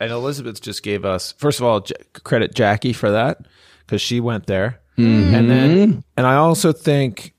And 0.00 0.10
Elizabeth 0.12 0.60
just 0.60 0.82
gave 0.82 1.04
us, 1.04 1.32
first 1.38 1.58
of 1.60 1.66
all, 1.66 1.80
j- 1.80 1.94
credit 2.24 2.54
Jackie 2.54 2.92
for 2.92 3.10
that 3.10 3.46
because 3.80 4.00
she 4.02 4.20
went 4.20 4.46
there. 4.46 4.80
And 4.98 5.50
then, 5.50 6.02
and 6.16 6.26
I 6.26 6.36
also 6.36 6.72
think 6.72 7.34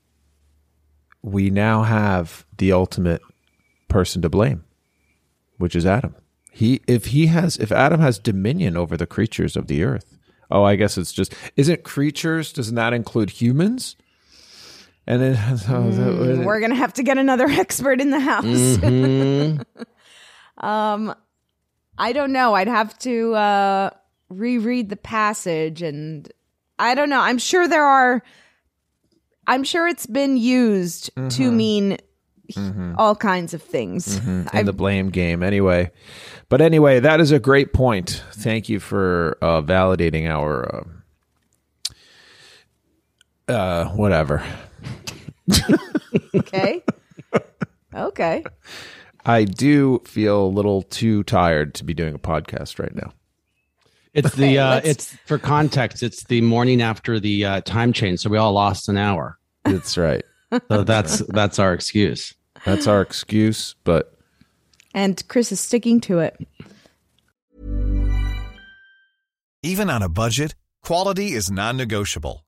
we 1.22 1.50
now 1.50 1.82
have 1.82 2.46
the 2.56 2.70
ultimate 2.72 3.20
person 3.88 4.22
to 4.22 4.28
blame, 4.28 4.64
which 5.56 5.74
is 5.74 5.84
Adam. 5.84 6.14
He, 6.52 6.80
if 6.86 7.06
he 7.06 7.26
has, 7.26 7.56
if 7.56 7.72
Adam 7.72 8.00
has 8.00 8.18
dominion 8.20 8.76
over 8.76 8.96
the 8.96 9.06
creatures 9.06 9.56
of 9.56 9.66
the 9.66 9.82
earth, 9.82 10.16
oh, 10.52 10.62
I 10.62 10.76
guess 10.76 10.96
it's 10.96 11.12
just, 11.12 11.34
isn't 11.56 11.82
creatures, 11.82 12.52
doesn't 12.52 12.76
that 12.76 12.92
include 12.92 13.30
humans? 13.30 13.96
And 15.06 15.20
then 15.20 15.56
so 15.58 15.72
Mm, 15.72 16.44
we're 16.44 16.60
gonna 16.60 16.74
have 16.76 16.92
to 16.94 17.02
get 17.02 17.18
another 17.18 17.46
expert 17.48 18.00
in 18.00 18.10
the 18.10 18.20
house. 18.20 18.44
Mhm. 18.44 19.64
um, 20.58 21.14
I 21.98 22.12
don't 22.12 22.32
know. 22.32 22.54
I'd 22.54 22.68
have 22.68 22.96
to 23.00 23.34
uh, 23.34 23.90
reread 24.30 24.88
the 24.88 24.96
passage, 24.96 25.82
and 25.82 26.30
I 26.78 26.94
don't 26.94 27.10
know. 27.10 27.20
I'm 27.20 27.38
sure 27.38 27.66
there 27.68 27.84
are. 27.84 28.22
I'm 29.46 29.64
sure 29.64 29.88
it's 29.88 30.06
been 30.06 30.36
used 30.36 31.06
to 31.16 31.20
Mhm. 31.50 31.52
mean 31.54 31.96
Mhm. 32.52 32.94
all 32.98 33.16
kinds 33.16 33.52
of 33.54 33.62
things. 33.62 34.20
Mhm, 34.20 34.54
in 34.54 34.66
the 34.66 34.72
blame 34.72 35.10
game 35.10 35.42
anyway. 35.42 35.90
But 36.48 36.60
anyway, 36.60 37.00
that 37.00 37.20
is 37.20 37.32
a 37.32 37.38
great 37.38 37.72
point. 37.72 38.22
Thank 38.32 38.68
you 38.68 38.78
for 38.80 39.36
uh, 39.42 39.60
validating 39.62 40.26
our 40.28 40.84
uh, 43.48 43.52
uh, 43.52 43.84
whatever. 43.96 44.42
okay. 46.36 46.84
Okay. 47.94 48.44
I 49.28 49.44
do 49.44 50.00
feel 50.06 50.46
a 50.46 50.48
little 50.48 50.82
too 50.82 51.22
tired 51.24 51.74
to 51.74 51.84
be 51.84 51.92
doing 51.92 52.14
a 52.14 52.18
podcast 52.18 52.78
right 52.78 52.94
now. 52.94 53.12
It's 54.14 54.34
the 54.34 54.58
uh, 54.58 54.70
let's- 54.70 54.88
it's 54.88 55.16
for 55.26 55.38
context. 55.38 56.02
It's 56.02 56.24
the 56.24 56.40
morning 56.40 56.80
after 56.80 57.20
the 57.20 57.44
uh, 57.44 57.60
time 57.60 57.92
change, 57.92 58.20
so 58.20 58.30
we 58.30 58.38
all 58.38 58.52
lost 58.52 58.88
an 58.88 58.96
hour. 58.96 59.38
That's 59.64 59.98
right. 59.98 60.24
So 60.70 60.82
that's 60.82 61.18
that's 61.28 61.58
our 61.58 61.74
excuse. 61.74 62.34
That's 62.64 62.86
our 62.86 63.02
excuse, 63.02 63.74
but 63.84 64.14
And 64.94 65.22
Chris 65.28 65.52
is 65.52 65.60
sticking 65.60 66.00
to 66.02 66.20
it. 66.20 66.36
Even 69.62 69.90
on 69.90 70.02
a 70.02 70.08
budget, 70.08 70.54
quality 70.82 71.32
is 71.34 71.50
non-negotiable. 71.50 72.44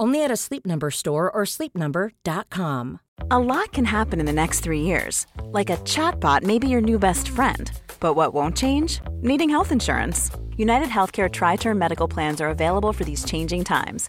Only 0.00 0.22
at 0.22 0.30
a 0.30 0.36
Sleep 0.36 0.64
Number 0.64 0.90
store 0.90 1.30
or 1.30 1.42
sleepnumber.com. 1.44 3.00
A 3.30 3.38
lot 3.38 3.72
can 3.72 3.84
happen 3.84 4.20
in 4.20 4.26
the 4.26 4.32
next 4.32 4.60
three 4.60 4.80
years. 4.80 5.26
Like 5.42 5.70
a 5.70 5.76
chatbot 5.78 6.44
may 6.44 6.58
be 6.58 6.68
your 6.68 6.80
new 6.80 6.98
best 6.98 7.28
friend. 7.28 7.70
But 8.00 8.14
what 8.14 8.32
won't 8.32 8.56
change? 8.56 9.00
Needing 9.22 9.50
health 9.50 9.72
insurance. 9.72 10.30
United 10.56 10.88
Healthcare 10.88 11.30
Tri 11.30 11.56
Term 11.56 11.78
Medical 11.78 12.08
Plans 12.08 12.40
are 12.40 12.48
available 12.48 12.92
for 12.92 13.04
these 13.04 13.24
changing 13.24 13.64
times. 13.64 14.08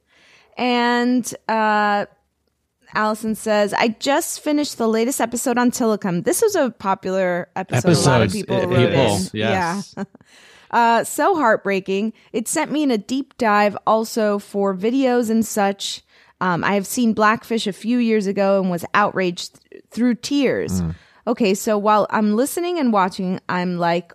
and 0.57 1.33
uh, 1.47 2.05
Allison 2.93 3.35
says, 3.35 3.73
"I 3.73 3.89
just 3.99 4.41
finished 4.41 4.77
the 4.77 4.87
latest 4.87 5.21
episode 5.21 5.57
on 5.57 5.71
Tilikum. 5.71 6.23
This 6.23 6.41
was 6.41 6.55
a 6.55 6.69
popular 6.71 7.49
episode. 7.55 7.95
a 7.95 8.09
lot 8.09 8.21
of 8.21 8.31
people 8.31 8.55
uh, 8.57 8.65
wrote 8.67 8.89
people, 8.89 9.15
in. 9.15 9.29
yes. 9.33 9.93
Yeah." 9.97 10.03
Uh, 10.71 11.03
so 11.03 11.35
heartbreaking. 11.35 12.13
It 12.31 12.47
sent 12.47 12.71
me 12.71 12.81
in 12.81 12.91
a 12.91 12.97
deep 12.97 13.37
dive 13.37 13.77
also 13.85 14.39
for 14.39 14.73
videos 14.73 15.29
and 15.29 15.45
such. 15.45 16.01
Um, 16.39 16.63
I 16.63 16.75
have 16.75 16.87
seen 16.87 17.11
Blackfish 17.13 17.67
a 17.67 17.73
few 17.73 17.97
years 17.97 18.25
ago 18.25 18.61
and 18.61 18.71
was 18.71 18.85
outraged 18.93 19.59
th- 19.69 19.83
through 19.91 20.15
tears. 20.15 20.81
Okay, 21.27 21.53
so 21.55 21.77
while 21.77 22.07
I'm 22.09 22.37
listening 22.37 22.79
and 22.79 22.93
watching, 22.93 23.41
I'm 23.49 23.77
like, 23.79 24.13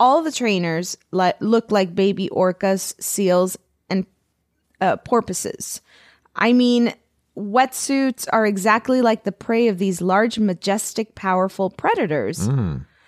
all 0.00 0.22
the 0.22 0.32
trainers 0.32 0.96
li- 1.10 1.34
look 1.40 1.70
like 1.70 1.94
baby 1.94 2.30
orcas, 2.30 2.94
seals, 2.98 3.58
uh, 4.82 4.96
porpoises. 4.96 5.80
I 6.34 6.52
mean, 6.52 6.92
wetsuits 7.36 8.26
are 8.32 8.44
exactly 8.44 9.00
like 9.00 9.24
the 9.24 9.32
prey 9.32 9.68
of 9.68 9.78
these 9.78 10.00
large, 10.00 10.38
majestic, 10.38 11.14
powerful 11.14 11.70
predators. 11.70 12.48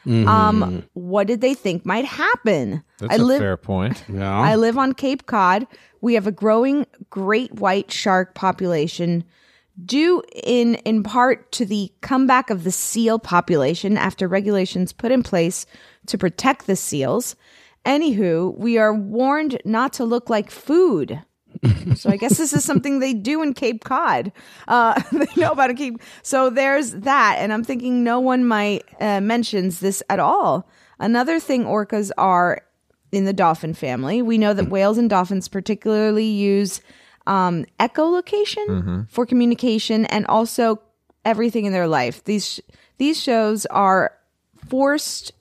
Um, 0.07 0.85
what 0.93 1.27
did 1.27 1.41
they 1.41 1.55
think 1.55 1.85
might 1.87 2.05
happen? 2.05 2.83
that's 2.99 3.13
I 3.13 3.17
a 3.17 3.25
live. 3.25 3.41
fair 3.41 3.57
point. 3.57 4.05
Yeah. 4.13 4.39
I 4.39 4.57
live 4.57 4.77
on 4.79 4.93
Cape 4.93 5.27
Cod. 5.27 5.67
We 6.01 6.15
have 6.15 6.27
a 6.27 6.33
growing 6.33 6.87
great 7.11 7.53
white 7.55 7.91
shark 7.91 8.35
population 8.35 9.25
due 9.85 10.23
in 10.45 10.75
in 10.85 11.03
part 11.03 11.51
to 11.53 11.65
the 11.65 11.91
comeback 12.03 12.51
of 12.51 12.65
the 12.65 12.71
seal 12.71 13.19
population 13.19 13.97
after 13.97 14.29
regulations 14.29 14.93
put 14.93 15.11
in 15.11 15.23
place 15.23 15.67
to 16.07 16.19
protect 16.19 16.67
the 16.67 16.77
seals. 16.77 17.35
Anywho, 17.87 18.57
we 18.57 18.79
are 18.79 18.95
warned 18.95 19.59
not 19.65 19.93
to 19.95 20.05
look 20.05 20.29
like 20.31 20.51
food. 20.51 21.21
so 21.97 22.11
I 22.11 22.17
guess 22.17 22.39
this 22.39 22.53
is 22.53 22.65
something 22.65 22.99
they 22.99 23.15
do 23.15 23.43
in 23.43 23.55
Cape 23.55 23.85
Cod. 23.85 24.33
Uh, 24.69 25.01
they 25.13 25.27
know 25.37 25.53
about 25.53 25.71
a 25.71 25.75
Cape. 25.75 26.01
So 26.23 26.51
there's 26.51 26.93
that, 26.93 27.37
and 27.39 27.53
I'm 27.53 27.65
thinking 27.65 28.05
no 28.05 28.21
one 28.21 28.45
might 28.45 28.85
uh, 29.01 29.21
mentions 29.21 29.81
this 29.81 30.03
at 30.09 30.19
all. 30.19 30.69
Another 30.99 31.41
thing 31.41 31.65
orcas 31.65 32.11
are 32.17 32.63
in 33.13 33.25
the 33.25 33.33
dolphin 33.33 33.75
family. 33.75 34.23
We 34.23 34.39
know 34.39 34.55
that 34.55 34.69
whales 34.69 34.99
and 34.99 35.09
dolphins 35.09 35.49
particularly 35.49 36.27
use 36.27 36.81
um, 37.27 37.65
echolocation 37.81 39.09
for 39.09 39.25
communication 39.27 40.05
and 40.07 40.27
also 40.27 40.81
everything 41.25 41.65
in 41.65 41.73
their 41.73 41.89
life. 41.89 42.23
These 42.25 42.61
these 42.99 43.21
shows 43.21 43.67
are 43.67 44.13
forced. 44.69 45.33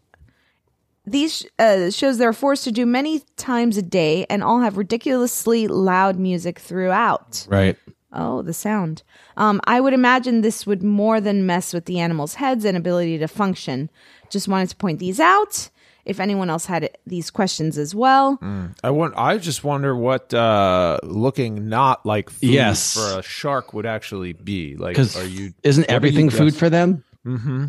These 1.05 1.45
uh, 1.59 1.89
shows 1.89 2.17
they're 2.17 2.31
forced 2.33 2.63
to 2.63 2.71
do 2.71 2.85
many 2.85 3.21
times 3.35 3.77
a 3.77 3.81
day 3.81 4.25
and 4.29 4.41
all 4.43 4.61
have 4.61 4.77
ridiculously 4.77 5.67
loud 5.67 6.17
music 6.17 6.59
throughout. 6.59 7.45
Right. 7.49 7.75
Oh, 8.13 8.41
the 8.41 8.53
sound. 8.53 9.03
Um, 9.35 9.59
I 9.65 9.81
would 9.81 9.93
imagine 9.93 10.41
this 10.41 10.65
would 10.67 10.83
more 10.83 11.19
than 11.19 11.45
mess 11.45 11.73
with 11.73 11.85
the 11.85 11.99
animals' 11.99 12.35
heads 12.35 12.63
and 12.63 12.77
ability 12.77 13.17
to 13.17 13.27
function. 13.27 13.89
Just 14.29 14.47
wanted 14.47 14.69
to 14.69 14.75
point 14.75 14.99
these 14.99 15.19
out. 15.19 15.69
if 16.05 16.19
anyone 16.19 16.49
else 16.49 16.65
had 16.65 16.89
these 17.07 17.31
questions 17.31 17.77
as 17.77 17.95
well. 17.95 18.37
I 18.83 18.89
want. 18.91 19.13
I 19.17 19.37
just 19.37 19.63
wonder 19.63 19.95
what 19.95 20.33
uh, 20.33 20.99
looking 21.01 21.69
not 21.69 22.05
like 22.05 22.29
food 22.29 22.49
Yes. 22.49 22.93
for 22.93 23.19
a 23.19 23.23
shark 23.23 23.73
would 23.73 23.85
actually 23.85 24.33
be 24.33 24.75
like. 24.75 24.95
Because 24.95 25.15
Are 25.17 25.25
you? 25.25 25.53
isn't 25.63 25.83
what 25.83 25.89
are 25.89 25.93
you 25.93 25.95
everything 25.95 26.29
food 26.29 26.55
for 26.55 26.69
them? 26.69 27.03
Mm-hmm. 27.25 27.65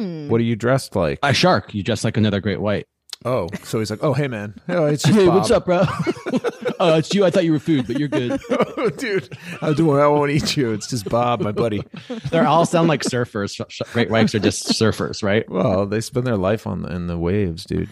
Hmm. 0.00 0.28
What 0.28 0.40
are 0.40 0.44
you 0.44 0.56
dressed 0.56 0.96
like? 0.96 1.18
A 1.22 1.34
shark, 1.34 1.74
you 1.74 1.82
dress 1.82 2.04
like 2.04 2.16
another 2.16 2.40
great 2.40 2.60
white. 2.60 2.86
Oh, 3.22 3.48
so 3.64 3.78
he's 3.80 3.90
like, 3.90 4.02
oh 4.02 4.14
hey 4.14 4.28
man, 4.28 4.58
oh 4.70 4.86
it's 4.86 5.02
just 5.06 5.14
Hey, 5.18 5.26
Bob. 5.26 5.34
what's 5.36 5.50
up, 5.50 5.66
bro? 5.66 5.82
oh, 6.80 6.96
it's 6.96 7.12
you. 7.14 7.24
I 7.26 7.30
thought 7.30 7.44
you 7.44 7.52
were 7.52 7.58
food, 7.58 7.86
but 7.86 7.98
you're 7.98 8.08
good. 8.08 8.40
oh, 8.50 8.88
dude? 8.88 9.28
I 9.60 9.74
don't. 9.74 9.90
I 10.00 10.06
won't 10.06 10.30
eat 10.30 10.56
you. 10.56 10.72
It's 10.72 10.86
just 10.88 11.06
Bob, 11.06 11.42
my 11.42 11.52
buddy. 11.52 11.82
They 12.30 12.38
all 12.38 12.64
sound 12.64 12.88
like 12.88 13.02
surfers. 13.02 13.54
Sh- 13.54 13.60
sh- 13.74 13.82
Great 13.92 14.08
whites 14.08 14.34
are 14.34 14.38
just 14.38 14.68
surfers, 14.68 15.22
right? 15.22 15.46
Well, 15.50 15.84
they 15.84 16.00
spend 16.00 16.26
their 16.26 16.38
life 16.38 16.66
on 16.66 16.80
the, 16.80 16.94
in 16.94 17.08
the 17.08 17.18
waves, 17.18 17.64
dude. 17.64 17.90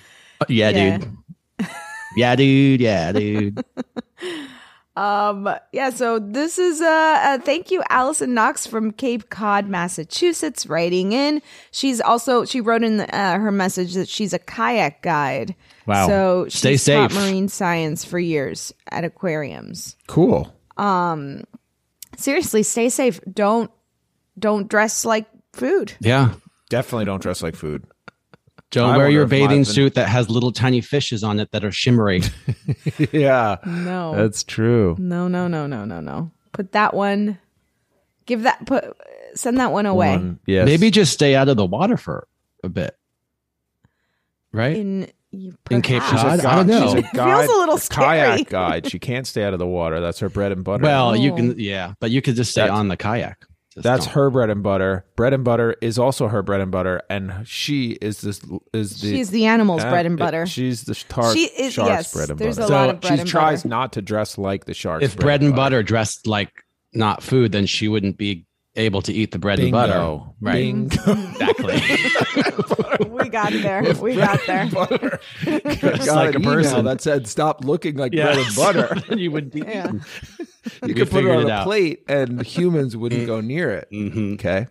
Yeah, 0.49 0.71
Yeah. 0.71 0.97
dude. 0.99 1.69
Yeah, 2.17 2.35
dude. 2.37 2.81
Yeah, 2.81 3.13
dude. 3.13 3.63
Um, 4.99 5.49
yeah, 5.73 5.91
so 5.91 6.19
this 6.19 6.59
is 6.59 6.81
uh, 6.81 6.87
uh 6.87 7.39
thank 7.39 7.71
you, 7.71 7.85
Allison 7.89 8.35
Knox 8.35 8.67
from 8.67 8.91
Cape 8.91 9.31
Cod, 9.31 9.69
Massachusetts, 9.69 10.67
writing 10.67 11.13
in. 11.13 11.41
She's 11.71 12.01
also 12.01 12.45
she 12.45 12.61
wrote 12.61 12.83
in 12.83 12.97
the, 12.97 13.17
uh, 13.17 13.39
her 13.39 13.53
message 13.53 13.95
that 13.95 14.09
she's 14.09 14.33
a 14.33 14.41
kayak 14.41 15.03
guide. 15.03 15.55
Wow. 15.87 16.09
So 16.09 16.47
Stay 16.49 16.73
she's 16.73 16.85
taught 16.87 17.13
safe. 17.13 17.21
marine 17.21 17.49
science 17.49 18.05
for 18.05 18.19
years 18.19 18.73
at 18.91 19.05
aquariums. 19.05 19.97
Cool. 20.09 20.53
Um, 20.77 21.45
seriously, 22.17 22.65
stay 22.65 22.89
safe. 22.89 23.21
Don't 23.33 23.71
don't 24.37 24.69
dress 24.69 25.05
like 25.05 25.27
food. 25.53 25.93
Yeah. 26.01 26.35
Definitely 26.71 27.05
don't 27.05 27.23
dress 27.23 27.41
like 27.41 27.55
food. 27.55 27.85
Don't 28.71 28.91
I 28.91 28.97
wear 28.99 29.09
your 29.09 29.27
bathing 29.27 29.49
Marvin- 29.61 29.65
suit 29.65 29.95
that 29.95 30.09
has 30.09 30.29
little 30.29 30.53
tiny 30.53 30.81
fishes 30.83 31.25
on 31.25 31.41
it 31.41 31.51
that 31.53 31.65
are 31.65 31.73
shimmery. 31.73 32.23
yeah, 33.13 33.57
No. 33.65 34.15
that's 34.15 34.43
true. 34.45 34.95
No, 34.99 35.27
no, 35.27 35.49
no, 35.49 35.67
no, 35.67 35.85
no, 35.87 36.01
no. 36.01 36.31
Put 36.53 36.73
that 36.73 36.93
one. 36.93 37.39
Give 38.27 38.43
that. 38.43 38.67
Put. 38.67 38.85
Send 39.35 39.59
that 39.59 39.73
one 39.73 39.87
away. 39.87 40.11
One- 40.17 40.39
yes. 40.47 40.67
Maybe 40.67 40.91
just 40.91 41.13
stay 41.15 41.35
out 41.35 41.49
of 41.49 41.57
the 41.57 41.65
water 41.65 41.97
for 41.97 42.27
a 42.63 42.69
bit. 42.69 42.95
Right? 44.53 44.77
In 44.77 45.09
you 45.31 45.55
In 45.71 45.83
Cape. 45.83 46.03
Cod? 46.03 46.11
She's 46.37 46.45
I 46.45 46.57
don't 46.57 46.67
know. 46.67 46.95
She's 46.95 47.05
a 47.05 47.09
Feels 47.09 47.49
a 47.49 47.59
little 47.59 47.79
scary. 47.79 48.07
kayak 48.45 48.49
guide. 48.49 48.91
She 48.91 48.99
can't 48.99 49.27
stay 49.27 49.45
out 49.45 49.53
of 49.53 49.59
the 49.59 49.67
water. 49.67 50.01
That's 50.01 50.19
her 50.21 50.29
bread 50.29 50.53
and 50.53 50.65
butter. 50.65 50.83
well, 50.83 51.15
you 51.17 51.33
Oh. 51.33 51.37
can, 51.37 51.59
yeah, 51.59 51.93
but 52.01 52.11
you 52.11 52.23
could 52.23 52.35
just 52.35 52.51
stay 52.51 52.63
That's- 52.63 52.79
on 52.79 52.89
the 52.89 52.97
kayak. 52.97 53.45
Just 53.75 53.85
That's 53.85 54.07
don't. 54.07 54.15
her 54.15 54.31
bread 54.31 54.51
and 54.51 54.63
butter. 54.63 55.05
Bread 55.15 55.35
and 55.35 55.45
butter 55.45 55.77
is 55.83 55.99
also 55.99 56.27
her 56.29 56.43
bread 56.43 56.61
and 56.63 56.71
butter, 56.73 57.03
and 57.11 57.47
she 57.47 57.91
is 58.01 58.23
this 58.23 58.41
is 58.73 59.01
the 59.01 59.11
She's 59.11 59.31
the 59.31 59.45
animal's 59.47 59.85
uh, 59.85 59.91
bread 59.91 60.07
and 60.07 60.15
it- 60.15 60.19
butter. 60.19 60.47
she's 60.47 60.85
the 60.85 60.95
tar- 60.95 61.35
She 61.35 61.45
is- 61.45 61.75
shark's 61.75 61.89
yes, 61.91 62.15
bread 62.15 62.31
and 62.31 62.39
there's 62.39 62.57
butter. 62.59 62.73
a 62.73 62.77
lot 62.77 62.85
So 62.87 62.91
of 62.95 63.01
bread 63.03 63.13
she 63.15 63.21
and 63.21 63.29
tries 63.29 63.59
butter. 63.63 63.69
not 63.69 63.93
to 63.93 64.03
dress 64.03 64.39
like 64.39 64.65
the 64.65 64.75
shark's. 64.75 65.05
If 65.05 65.17
bread 65.17 65.43
and 65.43 65.55
butter 65.55 65.83
dressed 65.83 66.27
like 66.27 66.51
not 66.95 67.23
food, 67.23 67.53
then 67.53 67.67
she 67.67 67.87
wouldn't 67.89 68.17
be 68.17 68.47
able 68.79 69.03
to 69.03 69.13
eat 69.13 69.33
the 69.33 69.39
bread 69.39 69.59
Bingo. 69.59 69.79
and 69.79 69.91
butter. 69.91 70.31
Right. 70.41 70.55
Bingo. 70.55 71.13
Exactly. 71.13 73.09
we 73.11 73.29
got 73.29 73.53
there. 73.53 73.95
We 74.01 74.15
got 74.17 74.41
there. 74.47 74.67
butter. 74.71 75.21
Just 75.43 76.07
Got 76.07 76.15
like 76.27 76.35
a 76.35 76.41
person. 76.41 76.85
that 76.87 77.01
said, 77.01 77.27
"Stop 77.27 77.65
looking 77.65 77.97
like 77.97 78.13
Yeah. 78.15 78.27
bread 78.35 78.39
and 78.47 78.57
butter." 78.57 78.95
Then 79.09 79.19
you 79.19 79.31
would 79.31 79.51
be. 79.51 79.61
Yeah. 79.61 79.93
you 79.93 80.01
We 80.83 80.95
could 80.95 81.11
put 81.11 81.25
it 81.25 81.31
on 81.31 81.43
it 81.43 81.49
a 81.49 81.53
out. 81.53 81.65
plate, 81.65 82.05
and 82.09 82.43
humans 82.45 82.97
wouldn't 82.97 83.27
go 83.27 83.41
near 83.41 83.71
it. 83.71 83.89
Mhm. 83.93 84.35
Okay. 84.35 84.67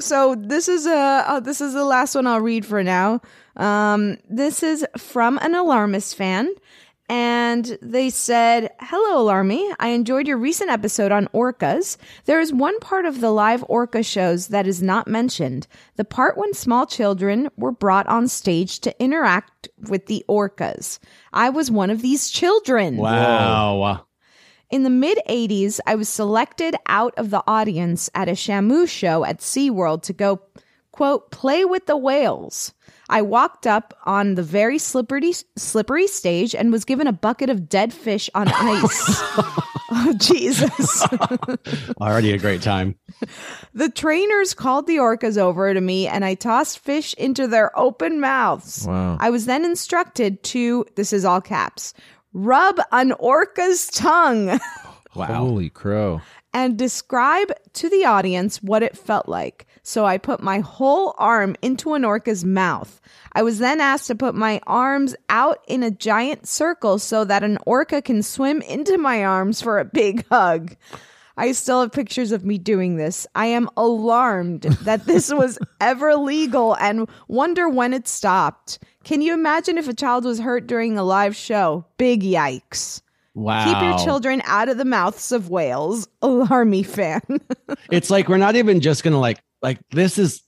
So 0.00 0.34
this 0.38 0.68
is 0.68 0.86
a 0.86 1.24
uh, 1.26 1.40
this 1.40 1.60
is 1.60 1.72
the 1.72 1.84
last 1.84 2.14
one 2.14 2.26
I'll 2.26 2.40
read 2.40 2.66
for 2.66 2.82
now. 2.82 3.20
Um, 3.56 4.18
this 4.28 4.62
is 4.62 4.84
from 4.98 5.38
an 5.38 5.54
alarmist 5.54 6.16
fan, 6.16 6.48
and 7.08 7.78
they 7.82 8.08
said, 8.10 8.70
"Hello, 8.80 9.24
Alarmy. 9.24 9.74
I 9.78 9.88
enjoyed 9.88 10.26
your 10.26 10.38
recent 10.38 10.70
episode 10.70 11.12
on 11.12 11.28
orcas. 11.28 11.96
There 12.24 12.40
is 12.40 12.52
one 12.52 12.78
part 12.80 13.04
of 13.04 13.20
the 13.20 13.30
live 13.30 13.64
orca 13.68 14.02
shows 14.02 14.48
that 14.48 14.66
is 14.66 14.82
not 14.82 15.06
mentioned: 15.06 15.66
the 15.96 16.04
part 16.04 16.38
when 16.38 16.54
small 16.54 16.86
children 16.86 17.48
were 17.56 17.72
brought 17.72 18.06
on 18.06 18.28
stage 18.28 18.80
to 18.80 19.02
interact 19.02 19.68
with 19.88 20.06
the 20.06 20.24
orcas. 20.28 20.98
I 21.32 21.50
was 21.50 21.70
one 21.70 21.90
of 21.90 22.00
these 22.00 22.30
children. 22.30 22.96
Wow. 22.96 24.06
In 24.70 24.82
the 24.82 24.90
mid 24.90 25.18
80s, 25.28 25.78
I 25.86 25.94
was 25.94 26.08
selected 26.08 26.74
out 26.86 27.14
of 27.16 27.30
the 27.30 27.44
audience 27.46 28.10
at 28.14 28.28
a 28.28 28.32
Shamu 28.32 28.88
show 28.88 29.24
at 29.24 29.38
SeaWorld 29.38 30.02
to 30.04 30.12
go, 30.12 30.40
quote, 30.90 31.30
play 31.30 31.64
with 31.64 31.86
the 31.86 31.96
whales. 31.96 32.72
I 33.08 33.22
walked 33.22 33.66
up 33.66 33.92
on 34.04 34.34
the 34.34 34.42
very 34.42 34.78
slippery, 34.78 35.32
slippery 35.56 36.06
stage 36.06 36.54
and 36.54 36.72
was 36.72 36.84
given 36.84 37.06
a 37.06 37.12
bucket 37.12 37.50
of 37.50 37.68
dead 37.68 37.92
fish 37.92 38.30
on 38.34 38.48
ice. 38.54 39.02
oh, 39.90 40.14
Jesus. 40.18 41.06
Already 42.00 42.32
a 42.32 42.38
great 42.38 42.62
time. 42.62 42.94
the 43.74 43.88
trainers 43.90 44.54
called 44.54 44.86
the 44.86 44.96
orcas 44.96 45.36
over 45.38 45.72
to 45.74 45.80
me 45.80 46.06
and 46.08 46.24
I 46.24 46.34
tossed 46.34 46.78
fish 46.78 47.14
into 47.14 47.46
their 47.46 47.76
open 47.78 48.20
mouths. 48.20 48.86
Wow. 48.86 49.18
I 49.20 49.30
was 49.30 49.46
then 49.46 49.64
instructed 49.64 50.42
to, 50.44 50.84
this 50.96 51.12
is 51.12 51.24
all 51.24 51.40
caps, 51.40 51.94
rub 52.32 52.80
an 52.92 53.12
orca's 53.12 53.86
tongue. 53.88 54.58
Wow. 55.16 55.26
Holy 55.26 55.70
crow! 55.70 56.20
And 56.54 56.78
describe 56.78 57.52
to 57.74 57.90
the 57.90 58.04
audience 58.04 58.62
what 58.62 58.84
it 58.84 58.96
felt 58.96 59.28
like. 59.28 59.66
So 59.82 60.06
I 60.06 60.18
put 60.18 60.40
my 60.40 60.60
whole 60.60 61.14
arm 61.18 61.56
into 61.60 61.94
an 61.94 62.04
orca's 62.04 62.44
mouth. 62.44 63.00
I 63.32 63.42
was 63.42 63.58
then 63.58 63.80
asked 63.80 64.06
to 64.06 64.14
put 64.14 64.36
my 64.36 64.60
arms 64.66 65.16
out 65.28 65.58
in 65.66 65.82
a 65.82 65.90
giant 65.90 66.46
circle 66.46 67.00
so 67.00 67.24
that 67.24 67.42
an 67.42 67.58
orca 67.66 68.00
can 68.00 68.22
swim 68.22 68.62
into 68.62 68.96
my 68.96 69.24
arms 69.24 69.60
for 69.60 69.80
a 69.80 69.84
big 69.84 70.24
hug. 70.28 70.76
I 71.36 71.50
still 71.50 71.80
have 71.80 71.90
pictures 71.90 72.30
of 72.30 72.44
me 72.44 72.58
doing 72.58 72.96
this. 72.96 73.26
I 73.34 73.46
am 73.46 73.68
alarmed 73.76 74.62
that 74.82 75.06
this 75.06 75.34
was 75.34 75.58
ever 75.80 76.14
legal 76.14 76.76
and 76.76 77.08
wonder 77.26 77.68
when 77.68 77.92
it 77.92 78.06
stopped. 78.06 78.78
Can 79.02 79.20
you 79.20 79.34
imagine 79.34 79.76
if 79.76 79.88
a 79.88 79.94
child 79.94 80.24
was 80.24 80.38
hurt 80.38 80.68
during 80.68 80.96
a 80.96 81.02
live 81.02 81.34
show? 81.34 81.84
Big 81.98 82.22
yikes. 82.22 83.02
Wow. 83.34 83.64
Keep 83.64 83.82
your 83.82 83.98
children 83.98 84.42
out 84.44 84.68
of 84.68 84.78
the 84.78 84.84
mouths 84.84 85.32
of 85.32 85.50
whales. 85.50 86.06
Alarmy 86.22 86.86
fan. 86.86 87.22
It's 87.90 88.10
like 88.10 88.28
we're 88.28 88.38
not 88.38 88.56
even 88.56 88.80
just 88.80 89.02
gonna 89.02 89.20
like 89.20 89.40
like 89.60 89.78
this 89.90 90.18
is 90.18 90.42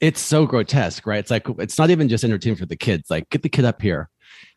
it's 0.00 0.20
so 0.20 0.44
grotesque, 0.44 1.06
right? 1.06 1.20
It's 1.20 1.30
like 1.30 1.46
it's 1.58 1.78
not 1.78 1.90
even 1.90 2.08
just 2.08 2.24
entertainment 2.24 2.58
for 2.58 2.66
the 2.66 2.76
kids. 2.76 3.10
Like, 3.10 3.30
get 3.30 3.42
the 3.42 3.48
kid 3.48 3.64
up 3.64 3.80
here. 3.80 4.10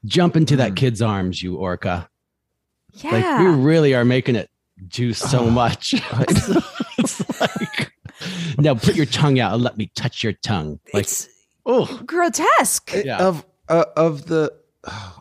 Jump 0.06 0.36
into 0.36 0.56
that 0.58 0.76
kid's 0.76 1.02
arms, 1.02 1.42
you 1.42 1.56
orca. 1.56 2.10
yeah. 2.94 3.12
Like 3.12 3.40
we 3.40 3.46
really 3.64 3.94
are 3.94 4.04
making 4.04 4.36
it 4.36 4.50
do 4.88 5.14
so 5.14 5.50
much. 5.50 5.94
it's 6.98 7.42
like 7.42 7.94
now 8.58 8.76
put 8.76 8.96
your 8.96 9.06
tongue 9.06 9.40
out 9.40 9.54
and 9.54 9.64
let 9.64 9.78
me 9.78 9.92
touch 9.96 10.24
your 10.24 10.34
tongue. 10.34 10.80
Like 10.94 11.04
it's 11.04 11.30
oh 11.66 12.02
grotesque. 12.06 12.92
Yeah. 13.06 13.20
Of 13.20 13.46
uh, 13.70 13.86
of 13.96 14.26
the 14.26 14.54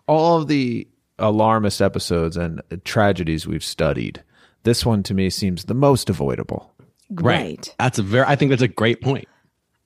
all 0.07 0.41
of 0.41 0.49
the 0.49 0.89
alarmist 1.19 1.81
episodes 1.81 2.37
and 2.37 2.63
tragedies 2.85 3.47
we've 3.47 3.65
studied, 3.65 4.23
this 4.63 4.85
one 4.85 5.03
to 5.05 5.15
me 5.15 5.31
seems 5.31 5.65
the 5.65 5.75
most 5.75 6.11
avoidable. 6.11 6.73
Right. 7.11 7.75
That's 7.79 7.99
a 7.99 8.03
very 8.03 8.27
I 8.27 8.37
think 8.37 8.51
that's 8.51 8.63
a 8.63 8.69
great 8.69 9.01
point. 9.01 9.29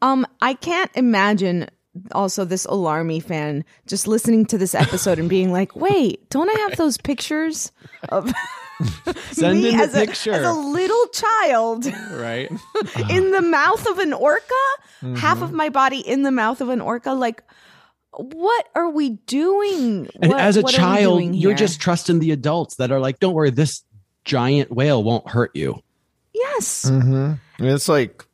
Um, 0.03 0.27
I 0.41 0.55
can't 0.55 0.91
imagine 0.95 1.69
also 2.13 2.45
this 2.45 2.67
alarmy 2.67 3.23
fan 3.23 3.65
just 3.87 4.07
listening 4.07 4.47
to 4.47 4.59
this 4.59 4.75
episode 4.75 5.19
and 5.19 5.29
being 5.29 5.53
like, 5.53 5.77
wait, 5.77 6.29
don't 6.31 6.49
I 6.49 6.69
have 6.69 6.77
those 6.77 6.97
pictures 6.97 7.73
of 8.09 8.33
Send 9.33 9.61
me 9.61 9.71
in 9.71 9.77
the 9.77 9.83
as, 9.83 9.95
a, 9.95 10.07
picture. 10.07 10.33
as 10.33 10.47
a 10.47 10.53
little 10.53 11.07
child 11.09 11.87
right? 12.13 12.51
in 13.11 13.31
the 13.31 13.43
mouth 13.43 13.87
of 13.87 13.99
an 13.99 14.13
orca? 14.13 14.45
Mm-hmm. 15.03 15.17
Half 15.17 15.43
of 15.43 15.53
my 15.53 15.69
body 15.69 15.99
in 15.99 16.23
the 16.23 16.31
mouth 16.31 16.61
of 16.61 16.71
an 16.71 16.81
orca? 16.81 17.13
Like, 17.13 17.43
what 18.23 18.69
are 18.75 18.91
we 18.91 19.11
doing? 19.27 20.09
And 20.21 20.33
What- 20.33 20.41
as 20.41 20.57
a 20.57 20.63
what 20.63 20.73
are 20.75 20.77
we 20.77 20.79
child, 20.79 21.35
you're 21.35 21.55
just 21.55 21.81
trusting 21.81 22.19
the 22.19 22.31
adults 22.33 22.77
that 22.77 22.91
are 22.93 23.01
like, 23.01 23.19
don't 23.21 23.35
worry, 23.35 23.51
this 23.51 23.83
giant 24.25 24.71
whale 24.71 25.03
won't 25.03 25.29
hurt 25.29 25.51
you. 25.55 25.83
Yes. 26.35 26.85
Mm-hmm. 26.91 27.33
I 27.59 27.63
mean, 27.63 27.75
it's 27.75 27.89
like, 27.89 28.25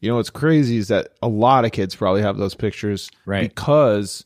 you 0.00 0.10
know, 0.10 0.16
what's 0.16 0.30
crazy 0.30 0.76
is 0.76 0.88
that 0.88 1.12
a 1.22 1.28
lot 1.28 1.64
of 1.64 1.72
kids 1.72 1.94
probably 1.94 2.22
have 2.22 2.36
those 2.36 2.54
pictures, 2.54 3.10
Right. 3.24 3.48
Because 3.48 4.24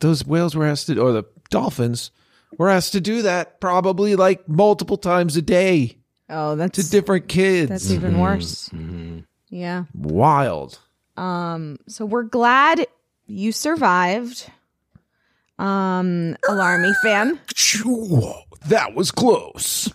those 0.00 0.26
whales 0.26 0.54
were 0.56 0.64
asked 0.66 0.86
to, 0.88 0.98
or 1.00 1.12
the 1.12 1.24
dolphins 1.50 2.10
were 2.58 2.68
asked 2.68 2.92
to 2.92 3.00
do 3.00 3.22
that 3.22 3.60
probably 3.60 4.16
like 4.16 4.48
multiple 4.48 4.96
times 4.96 5.36
a 5.36 5.42
day 5.42 5.96
Oh, 6.28 6.56
that's 6.56 6.82
to 6.84 6.90
different 6.90 7.28
kids. 7.28 7.68
that's 7.68 7.90
even 7.90 8.12
Mm-hmm. 8.12 8.20
worse. 8.20 8.70
Yeah. 9.50 9.84
Wild. 9.94 10.78
Um, 11.16 11.78
so 11.88 12.04
we're 12.06 12.22
glad 12.24 12.86
you 13.30 13.52
survived. 13.52 14.50
Um, 15.58 16.36
alarmy 16.48 16.92
fan. 17.02 17.38
That 18.68 18.94
was 18.94 19.10
close. 19.10 19.92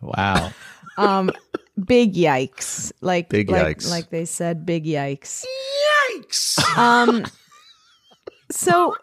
Wow. 0.00 0.52
Um, 0.96 1.30
big 1.84 2.14
yikes. 2.14 2.92
Like 3.00 3.28
Big 3.28 3.50
like, 3.50 3.78
yikes. 3.78 3.90
Like 3.90 4.10
they 4.10 4.24
said, 4.24 4.64
big 4.66 4.84
yikes. 4.84 5.44
Yikes. 6.16 6.76
Um. 6.76 7.24
So, 8.50 8.94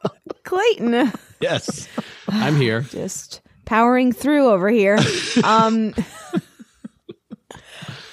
Clayton, 0.43 1.11
Yes, 1.41 1.87
I'm 2.27 2.55
here. 2.55 2.81
just 2.81 3.41
powering 3.65 4.11
through 4.11 4.45
over 4.47 4.69
here. 4.69 4.99
Um. 5.43 5.93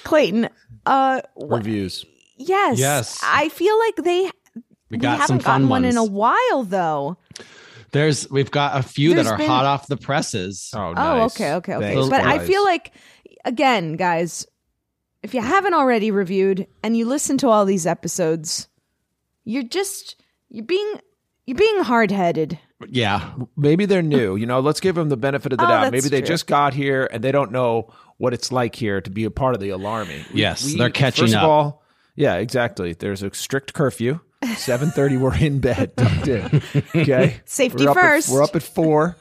Clayton, 0.03 0.49
uh, 0.85 1.21
Reviews. 1.35 2.05
yes, 2.37 2.79
Yes. 2.79 3.19
I 3.23 3.49
feel 3.49 3.77
like 3.79 3.95
they 3.97 4.31
We 4.89 4.97
got 4.97 5.19
haven't 5.19 5.27
some 5.27 5.39
fun 5.39 5.53
gotten 5.61 5.69
one 5.69 5.81
ones. 5.83 5.95
in 5.95 5.97
a 5.97 6.03
while 6.05 6.63
though. 6.63 7.17
There's 7.91 8.29
we've 8.29 8.51
got 8.51 8.77
a 8.77 8.83
few 8.83 9.13
There's 9.13 9.25
that 9.27 9.33
are 9.33 9.37
been- 9.37 9.47
hot 9.47 9.65
off 9.65 9.87
the 9.87 9.97
presses. 9.97 10.69
Oh, 10.75 10.89
Oh, 10.89 10.93
nice. 10.93 11.35
okay, 11.35 11.53
okay, 11.55 11.75
okay. 11.75 11.93
Thanks, 11.95 12.09
but 12.09 12.21
I 12.21 12.39
feel 12.39 12.63
like, 12.63 12.93
again, 13.45 13.93
guys, 13.95 14.45
if 15.23 15.33
you 15.33 15.41
haven't 15.41 15.73
already 15.73 16.11
reviewed 16.11 16.67
and 16.83 16.95
you 16.97 17.05
listen 17.05 17.37
to 17.39 17.49
all 17.49 17.65
these 17.65 17.85
episodes, 17.87 18.67
you're 19.45 19.63
just 19.63 20.15
you're 20.49 20.65
being 20.65 20.95
you're 21.45 21.57
being 21.57 21.81
hard 21.83 22.11
headed. 22.11 22.59
Yeah, 22.89 23.33
maybe 23.55 23.85
they're 23.85 24.01
new. 24.03 24.35
You 24.35 24.45
know, 24.45 24.59
let's 24.59 24.79
give 24.79 24.95
them 24.95 25.09
the 25.09 25.17
benefit 25.17 25.51
of 25.53 25.57
the 25.57 25.65
Oh, 25.65 25.69
doubt. 25.69 25.91
Maybe 25.91 26.09
they 26.09 26.19
true. 26.21 26.27
just 26.27 26.45
got 26.45 26.73
here 26.73 27.09
and 27.11 27.23
they 27.23 27.31
don't 27.31 27.51
know 27.51 27.91
what 28.17 28.33
it's 28.33 28.51
like 28.51 28.75
here 28.75 29.01
to 29.01 29.09
be 29.09 29.23
a 29.23 29.31
part 29.31 29.55
of 29.55 29.61
the 29.61 29.69
alarming. 29.69 30.23
We- 30.33 30.41
Yes, 30.41 30.73
they're 30.77 30.89
catching 30.89 31.25
first 31.25 31.35
up. 31.35 31.43
Of 31.43 31.49
all, 31.49 31.83
yeah, 32.15 32.35
exactly. 32.35 32.93
There's 32.93 33.23
a 33.23 33.33
strict 33.33 33.73
curfew. 33.73 34.19
Seven 34.55 34.89
thirty, 34.91 35.17
we're 35.17 35.35
in 35.35 35.59
bed, 35.59 35.97
tucked 35.97 36.27
in. 36.27 36.61
Okay, 36.95 37.37
Safety 37.45 37.85
We're 37.85 37.91
up 37.91 37.97
at- 37.97 38.01
first. 38.01 38.29
we're 38.29 38.43
up 38.43 38.55
at 38.55 38.63
four. 38.63 39.15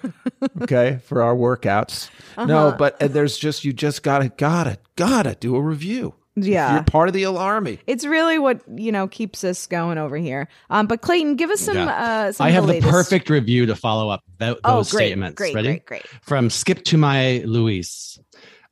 Okay, 0.62 0.98
for 1.05 1.22
our 1.22 1.35
workouts. 1.35 2.11
No, 2.37 2.68
Uh-huh. 2.68 2.76
but 2.79 3.00
and 3.02 3.12
there's 3.14 3.37
just 3.38 3.64
you 3.64 3.72
just 3.72 4.02
gotta 4.02 4.29
gotta 4.37 4.79
gotta 4.96 5.35
do 5.35 5.57
a 5.57 5.61
review. 5.61 6.14
Yeah. 6.38 6.74
You're 6.74 6.83
part 6.85 7.09
of 7.09 7.14
the 7.14 7.22
alarmy. 7.22 7.79
It's 7.87 8.05
really 8.05 8.38
what 8.38 8.61
you 8.76 8.92
know 8.92 9.09
keeps 9.09 9.42
us 9.42 9.66
going 9.66 9.96
over 9.96 10.18
here. 10.18 10.48
Um, 10.68 10.87
but 10.87 11.00
Clayton, 11.00 11.37
give 11.37 11.48
us 11.48 11.61
some. 11.62 11.76
Yeah. 11.79 11.87
Uh, 11.87 12.33
some 12.33 12.46
I 12.46 12.50
have 12.50 12.64
the, 12.66 12.74
latest. 12.74 12.90
perfect 12.90 13.31
review 13.31 13.64
to 13.66 13.74
follow 13.74 14.11
up 14.11 14.20
tho- 14.37 14.59
Oh, 14.64 14.76
those 14.76 14.90
great, 14.90 15.07
statements. 15.07 15.37
great, 15.37 15.55
Ready? 15.55 15.68
great, 15.68 15.87
great. 15.87 16.07
From 16.20 16.50
Skip 16.50 16.85
to 16.85 16.98
my 16.98 17.42
Luis. 17.46 18.18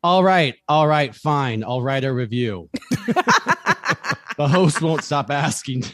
All 0.02 0.22
right, 0.22 0.56
all 0.68 0.86
right, 0.86 1.14
fine. 1.14 1.64
I'll 1.64 1.80
write 1.80 2.04
a 2.04 2.12
review. 2.12 2.68
the 4.36 4.48
host 4.48 4.80
won't 4.82 5.02
stop 5.04 5.30
asking. 5.30 5.84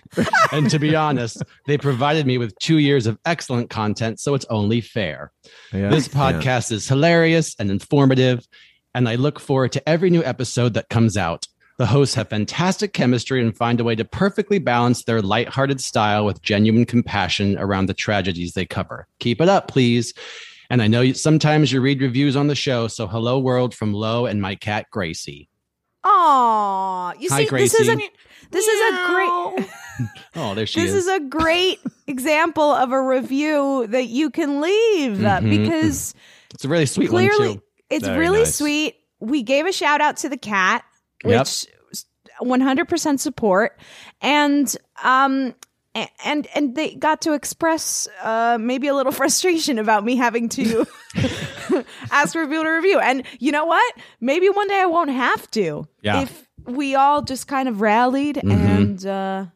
and 0.53 0.71
to 0.71 0.79
be 0.79 0.95
honest, 0.97 1.43
they 1.67 1.79
provided 1.79 2.27
me 2.27 2.39
with 2.39 2.59
two 2.59 2.79
years 2.79 3.07
of 3.07 3.19
excellent 3.25 3.71
content, 3.71 4.21
so 4.21 4.35
it's 4.35 4.47
only 4.47 4.81
fair. 4.81 5.33
Yeah, 5.73 5.91
This 5.91 6.09
yeah. 6.13 6.33
podcast 6.33 6.73
is 6.73 6.89
hilarious 6.89 7.55
and 7.59 7.71
informative, 7.71 8.47
and 8.95 9.09
I 9.09 9.15
look 9.17 9.39
forward 9.41 9.73
to 9.73 9.89
every 9.89 10.11
new 10.11 10.25
episode 10.25 10.75
that 10.75 10.89
comes 10.89 11.17
out. 11.17 11.47
The 11.79 11.87
hosts 11.87 12.15
have 12.17 12.29
fantastic 12.29 12.93
chemistry 12.93 13.41
and 13.41 13.57
find 13.57 13.81
a 13.81 13.85
way 13.85 13.95
to 13.95 14.05
perfectly 14.05 14.59
balance 14.59 15.05
their 15.05 15.23
lighthearted 15.23 15.81
style 15.81 16.27
with 16.27 16.43
genuine 16.43 16.85
compassion 16.85 17.57
around 17.59 17.87
the 17.87 17.95
tragedies 17.95 18.53
they 18.53 18.67
cover. 18.67 19.07
Keep 19.19 19.41
it 19.41 19.49
up, 19.49 19.69
please. 19.69 20.13
And 20.69 20.83
I 20.83 20.89
know 20.89 21.01
you, 21.01 21.15
sometimes 21.15 21.73
you 21.73 21.81
read 21.81 22.03
reviews 22.03 22.37
on 22.37 22.49
the 22.49 22.55
show, 22.55 22.87
so 22.87 23.07
hello 23.07 23.39
world 23.39 23.75
from 23.75 23.95
Lo 23.95 24.27
and 24.27 24.43
my 24.43 24.55
cat 24.57 24.87
Gracie. 24.91 25.49
Aw, 26.05 27.15
you 27.19 27.29
Hi, 27.31 27.45
see, 27.45 27.51
this 27.57 27.75
is 27.75 27.89
a 28.51 28.53
Gracie. 28.53 28.67
this 28.67 28.67
is 28.69 28.81
a 28.81 29.57
great. 29.57 29.69
Oh, 30.37 30.55
there 30.55 30.65
she 30.67 30.81
this 30.81 30.93
is. 30.95 31.07
is 31.07 31.09
a 31.09 31.21
great 31.21 31.79
example 32.07 32.63
of 32.71 32.91
a 32.93 33.03
review 33.03 33.87
that 33.89 34.07
you 34.07 34.31
can 34.31 34.61
leave 34.63 35.23
uh, 35.23 35.41
Mhm. 35.41 35.51
because 35.67 36.15
it's 36.55 36.65
a 36.65 36.69
really 36.69 36.87
sweet 36.87 37.11
one 37.13 37.27
clearly 37.29 37.55
too. 37.57 37.63
it's 37.91 38.07
Very 38.07 38.19
really 38.19 38.39
nice. 38.39 38.55
sweet. 38.55 38.95
We 39.19 39.43
gave 39.43 39.67
a 39.67 39.73
shout 39.73 40.01
out 40.01 40.17
to 40.19 40.31
the 40.31 40.39
cat, 40.39 40.85
Yep. 41.25 41.41
which 41.41 41.67
100% 42.43 43.21
support, 43.21 43.79
and 44.23 44.75
um. 45.03 45.55
And 46.25 46.47
and 46.55 46.77
they 46.77 46.95
got 46.95 47.21
to 47.23 47.33
express 47.33 48.07
uh, 48.23 48.59
maybe 48.61 48.87
a 48.87 48.95
little 48.95 49.11
frustration 49.21 49.77
about 49.77 50.05
me 50.05 50.15
having 50.15 50.49
to 50.51 50.87
ask 52.13 52.33
for 52.33 52.47
people 52.47 52.63
to 52.63 52.71
review. 52.71 53.01
And 53.01 53.25
you 53.41 53.51
know 53.51 53.65
what? 53.67 53.95
Maybe 54.21 54.49
one 54.49 54.69
day 54.69 54.81
I 54.81 54.87
won't 54.87 55.11
have 55.11 55.51
to. 55.51 55.89
Yeah. 56.01 56.23
If 56.23 56.47
we 56.67 56.95
all 56.95 57.23
just 57.23 57.47
kind 57.49 57.69
of 57.69 57.81
rallied 57.81 58.37
Mhm. 58.37 58.51
and 58.53 59.07
uh, 59.07 59.47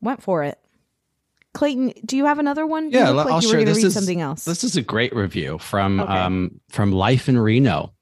went 0.00 0.22
for 0.22 0.44
it. 0.44 0.58
Clayton, 1.52 1.92
do 2.04 2.16
you 2.16 2.26
have 2.26 2.38
another 2.38 2.64
one? 2.66 2.90
You 2.92 2.98
Yeah, 2.98 3.10
like 3.10 3.26
I'll 3.26 3.40
you 3.42 3.48
were 3.48 3.52
share. 3.52 3.60
gonna 3.60 3.66
This 3.72 3.78
read 3.78 3.86
is 3.86 3.94
something 3.94 4.20
else. 4.20 4.44
This 4.44 4.62
is 4.62 4.76
a 4.76 4.82
great 4.82 5.14
review 5.14 5.58
from 5.58 6.00
Okay. 6.00 6.12
um, 6.12 6.60
from 6.70 6.92
Life 6.92 7.28
in 7.28 7.36
Reno. 7.38 7.92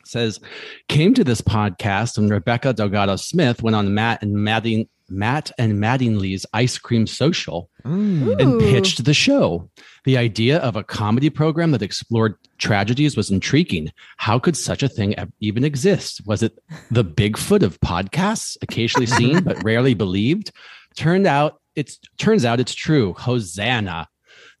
It 0.00 0.06
says 0.06 0.40
came 0.88 1.12
to 1.14 1.24
this 1.24 1.40
podcast 1.40 2.16
when 2.18 2.28
Rebecca 2.28 2.72
Delgado 2.72 3.16
Smith 3.16 3.62
went 3.62 3.74
on 3.76 3.92
Matt 3.92 4.22
and 4.22 4.34
Madding 4.34 4.88
Matt 5.10 5.50
and 5.58 5.74
Mattingly's 5.74 6.46
ice 6.52 6.78
cream 6.78 7.06
social 7.06 7.70
mm. 7.84 8.40
and 8.40 8.60
pitched 8.60 9.04
the 9.04 9.14
show. 9.14 9.68
The 10.04 10.16
idea 10.16 10.58
of 10.58 10.76
a 10.76 10.84
comedy 10.84 11.30
program 11.30 11.72
that 11.72 11.82
explored 11.82 12.36
tragedies 12.58 13.16
was 13.16 13.30
intriguing. 13.30 13.92
How 14.16 14.38
could 14.38 14.56
such 14.56 14.82
a 14.82 14.88
thing 14.88 15.14
even 15.40 15.64
exist? 15.64 16.22
Was 16.26 16.42
it 16.42 16.58
the 16.90 17.04
Bigfoot 17.04 17.62
of 17.62 17.80
podcasts, 17.80 18.56
occasionally 18.62 19.06
seen 19.06 19.40
but 19.44 19.62
rarely 19.62 19.94
believed? 19.94 20.52
Turned 20.96 21.26
out 21.26 21.60
it's 21.76 21.98
turns 22.18 22.44
out 22.44 22.60
it's 22.60 22.74
true. 22.74 23.14
Hosanna. 23.14 24.08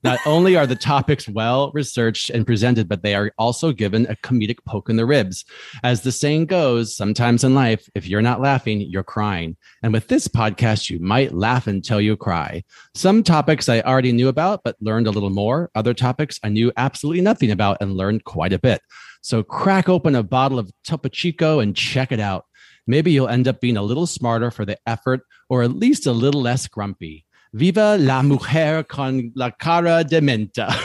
Not 0.02 0.18
only 0.24 0.56
are 0.56 0.66
the 0.66 0.76
topics 0.76 1.28
well 1.28 1.70
researched 1.74 2.30
and 2.30 2.46
presented, 2.46 2.88
but 2.88 3.02
they 3.02 3.14
are 3.14 3.32
also 3.38 3.70
given 3.70 4.06
a 4.06 4.16
comedic 4.16 4.56
poke 4.66 4.88
in 4.88 4.96
the 4.96 5.04
ribs. 5.04 5.44
As 5.82 6.00
the 6.00 6.12
saying 6.12 6.46
goes, 6.46 6.96
sometimes 6.96 7.44
in 7.44 7.54
life, 7.54 7.86
if 7.94 8.06
you're 8.06 8.22
not 8.22 8.40
laughing, 8.40 8.80
you're 8.80 9.02
crying. 9.02 9.58
And 9.82 9.92
with 9.92 10.08
this 10.08 10.26
podcast, 10.26 10.88
you 10.88 10.98
might 11.00 11.34
laugh 11.34 11.66
until 11.66 12.00
you 12.00 12.16
cry. 12.16 12.64
Some 12.94 13.22
topics 13.22 13.68
I 13.68 13.82
already 13.82 14.12
knew 14.12 14.28
about, 14.28 14.62
but 14.64 14.76
learned 14.80 15.06
a 15.06 15.10
little 15.10 15.30
more. 15.30 15.70
Other 15.74 15.92
topics 15.92 16.40
I 16.42 16.48
knew 16.48 16.72
absolutely 16.78 17.20
nothing 17.20 17.50
about 17.50 17.76
and 17.82 17.96
learned 17.96 18.24
quite 18.24 18.54
a 18.54 18.58
bit. 18.58 18.80
So 19.22 19.42
crack 19.42 19.90
open 19.90 20.14
a 20.14 20.22
bottle 20.22 20.58
of 20.58 20.72
Topo 20.82 21.10
Chico 21.10 21.60
and 21.60 21.76
check 21.76 22.10
it 22.10 22.20
out. 22.20 22.46
Maybe 22.86 23.12
you'll 23.12 23.28
end 23.28 23.46
up 23.46 23.60
being 23.60 23.76
a 23.76 23.82
little 23.82 24.06
smarter 24.06 24.50
for 24.50 24.64
the 24.64 24.78
effort 24.86 25.20
or 25.50 25.62
at 25.62 25.76
least 25.76 26.06
a 26.06 26.12
little 26.12 26.40
less 26.40 26.66
grumpy. 26.66 27.26
Viva 27.52 27.96
la 27.98 28.22
mujer 28.22 28.84
con 28.84 29.32
la 29.34 29.50
cara 29.50 30.04
de 30.04 30.20
menta. 30.20 30.68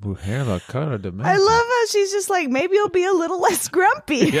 Mujer 0.00 0.44
la 0.44 0.58
cara 0.60 0.96
de 0.98 1.08
I 1.08 1.36
love 1.36 1.66
how 1.66 1.86
she's 1.90 2.12
just 2.12 2.30
like, 2.30 2.48
maybe 2.48 2.74
you'll 2.76 2.88
be 2.88 3.04
a 3.04 3.12
little 3.12 3.40
less 3.40 3.68
grumpy. 3.68 4.40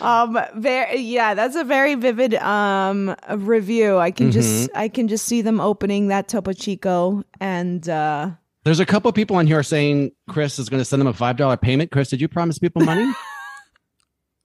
um 0.00 0.38
very 0.56 0.98
yeah 1.00 1.32
that's 1.34 1.56
a 1.56 1.64
very 1.64 1.94
vivid 1.94 2.34
um 2.34 3.14
review 3.36 3.96
i 3.96 4.10
can 4.10 4.30
just 4.30 4.68
Mm-hmm. 4.68 4.78
i 4.78 4.88
can 4.88 5.08
just 5.08 5.24
see 5.24 5.40
them 5.40 5.60
opening 5.60 6.08
that 6.08 6.28
topo 6.28 6.52
chico 6.52 7.22
and 7.40 7.88
uh 7.88 8.30
There's 8.64 8.80
a 8.80 8.86
couple 8.86 9.10
people 9.12 9.36
on 9.36 9.46
here 9.46 9.62
saying 9.62 10.10
Chris 10.28 10.58
is 10.58 10.68
going 10.68 10.80
to 10.80 10.84
send 10.86 11.00
them 11.00 11.06
a 11.06 11.12
$5 11.12 11.60
payment. 11.60 11.90
Chris, 11.90 12.08
did 12.08 12.20
you 12.20 12.28
promise 12.28 12.58
people 12.58 12.82
money 12.82 13.06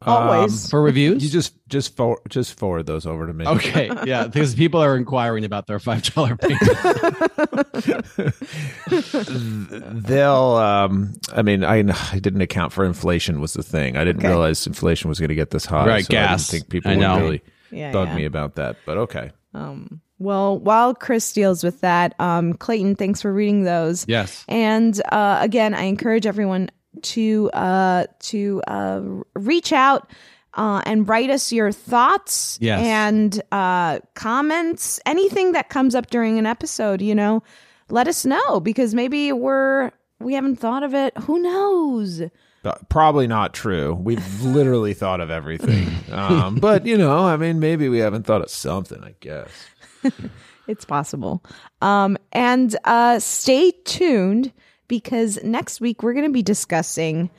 always 0.05 0.69
for 0.69 0.81
reviews? 0.81 1.23
You 1.23 1.29
just 1.29 1.53
just 1.67 1.95
for, 1.95 2.21
just 2.29 2.57
forward 2.57 2.85
those 2.85 3.05
over 3.05 3.27
to 3.27 3.33
me. 3.33 3.45
Okay, 3.45 3.89
yeah, 4.05 4.25
because 4.27 4.55
people 4.55 4.81
are 4.81 4.95
inquiring 4.95 5.45
about 5.45 5.67
their 5.67 5.79
five 5.79 6.03
dollar 6.13 6.35
payment. 6.35 6.61
They'll. 10.07 10.55
Um, 10.55 11.13
I 11.33 11.41
mean, 11.41 11.63
I 11.63 11.77
I 12.11 12.19
didn't 12.19 12.41
account 12.41 12.73
for 12.73 12.85
inflation 12.85 13.41
was 13.41 13.53
the 13.53 13.63
thing. 13.63 13.97
I 13.97 14.03
didn't 14.03 14.21
Okay. 14.21 14.29
realize 14.29 14.65
inflation 14.67 15.09
was 15.09 15.19
going 15.19 15.29
to 15.29 15.35
get 15.35 15.51
this 15.51 15.65
high. 15.65 15.87
Right, 15.87 16.05
so 16.05 16.13
I 16.15 16.19
didn't 16.21 16.29
gas. 16.29 16.49
think 16.49 16.69
people 16.69 16.91
I 16.91 16.95
would 16.95 17.21
really 17.21 17.41
Yeah, 17.71 17.91
bug 17.91 18.09
yeah. 18.09 18.15
me 18.15 18.25
about 18.25 18.55
that. 18.55 18.77
But 18.85 18.97
okay. 18.97 19.31
um 19.53 20.01
well 20.19 20.59
while 20.59 20.93
chris 20.93 21.31
deals 21.33 21.63
with 21.63 21.81
that 21.81 22.13
um 22.19 22.53
clayton 22.53 22.93
thanks 22.93 23.19
for 23.21 23.33
reading 23.33 23.63
those 23.63 24.05
yes, 24.07 24.45
And 24.47 25.01
uh, 25.11 25.39
again, 25.41 25.73
I 25.73 25.83
encourage 25.83 26.25
everyone 26.27 26.69
to 27.03 27.49
uh, 27.53 28.05
to 28.19 28.61
uh, 28.67 29.01
reach 29.35 29.71
out 29.73 30.09
uh, 30.55 30.81
and 30.85 31.07
write 31.07 31.29
us 31.29 31.51
your 31.51 31.71
thoughts 31.71 32.57
Yes. 32.61 32.81
and 32.85 33.41
uh, 33.51 33.99
comments, 34.15 34.99
anything 35.05 35.51
that 35.53 35.69
comes 35.69 35.95
up 35.95 36.07
during 36.09 36.37
an 36.39 36.45
episode. 36.45 37.01
You 37.01 37.15
know, 37.15 37.43
let 37.89 38.07
us 38.07 38.25
know 38.25 38.59
because 38.59 38.93
maybe 38.95 39.31
we're 39.31 39.91
we 40.19 40.33
haven't 40.33 40.57
thought 40.57 40.83
of 40.83 40.93
it. 40.93 41.17
Who 41.19 41.39
knows? 41.39 42.21
But 42.61 42.89
probably 42.89 43.25
not 43.27 43.53
true. 43.53 43.93
We've 43.93 44.41
literally 44.43 44.93
thought 44.93 45.21
of 45.21 45.29
everything. 45.31 45.87
Um, 46.11 46.55
but 46.55 46.85
you 46.85 46.97
know, 46.97 47.19
I 47.25 47.37
mean, 47.37 47.59
maybe 47.59 47.87
we 47.87 47.99
haven't 47.99 48.23
thought 48.25 48.41
of 48.41 48.49
something. 48.49 49.03
I 49.03 49.15
guess. 49.19 49.49
It's 50.67 50.85
possible. 50.85 51.43
Um, 51.81 52.15
and 52.31 52.75
uh, 52.85 53.17
stay 53.17 53.71
tuned 53.85 54.53
because 54.89 55.41
next 55.41 55.79
week 55.79 56.03
we're 56.03 56.11
going 56.13 56.25
to 56.25 56.33
be 56.33 56.43
discussing 56.43 57.29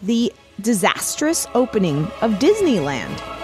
the 0.00 0.32
disastrous 0.62 1.46
opening 1.54 2.04
of 2.22 2.32
Disneyland. 2.38 3.43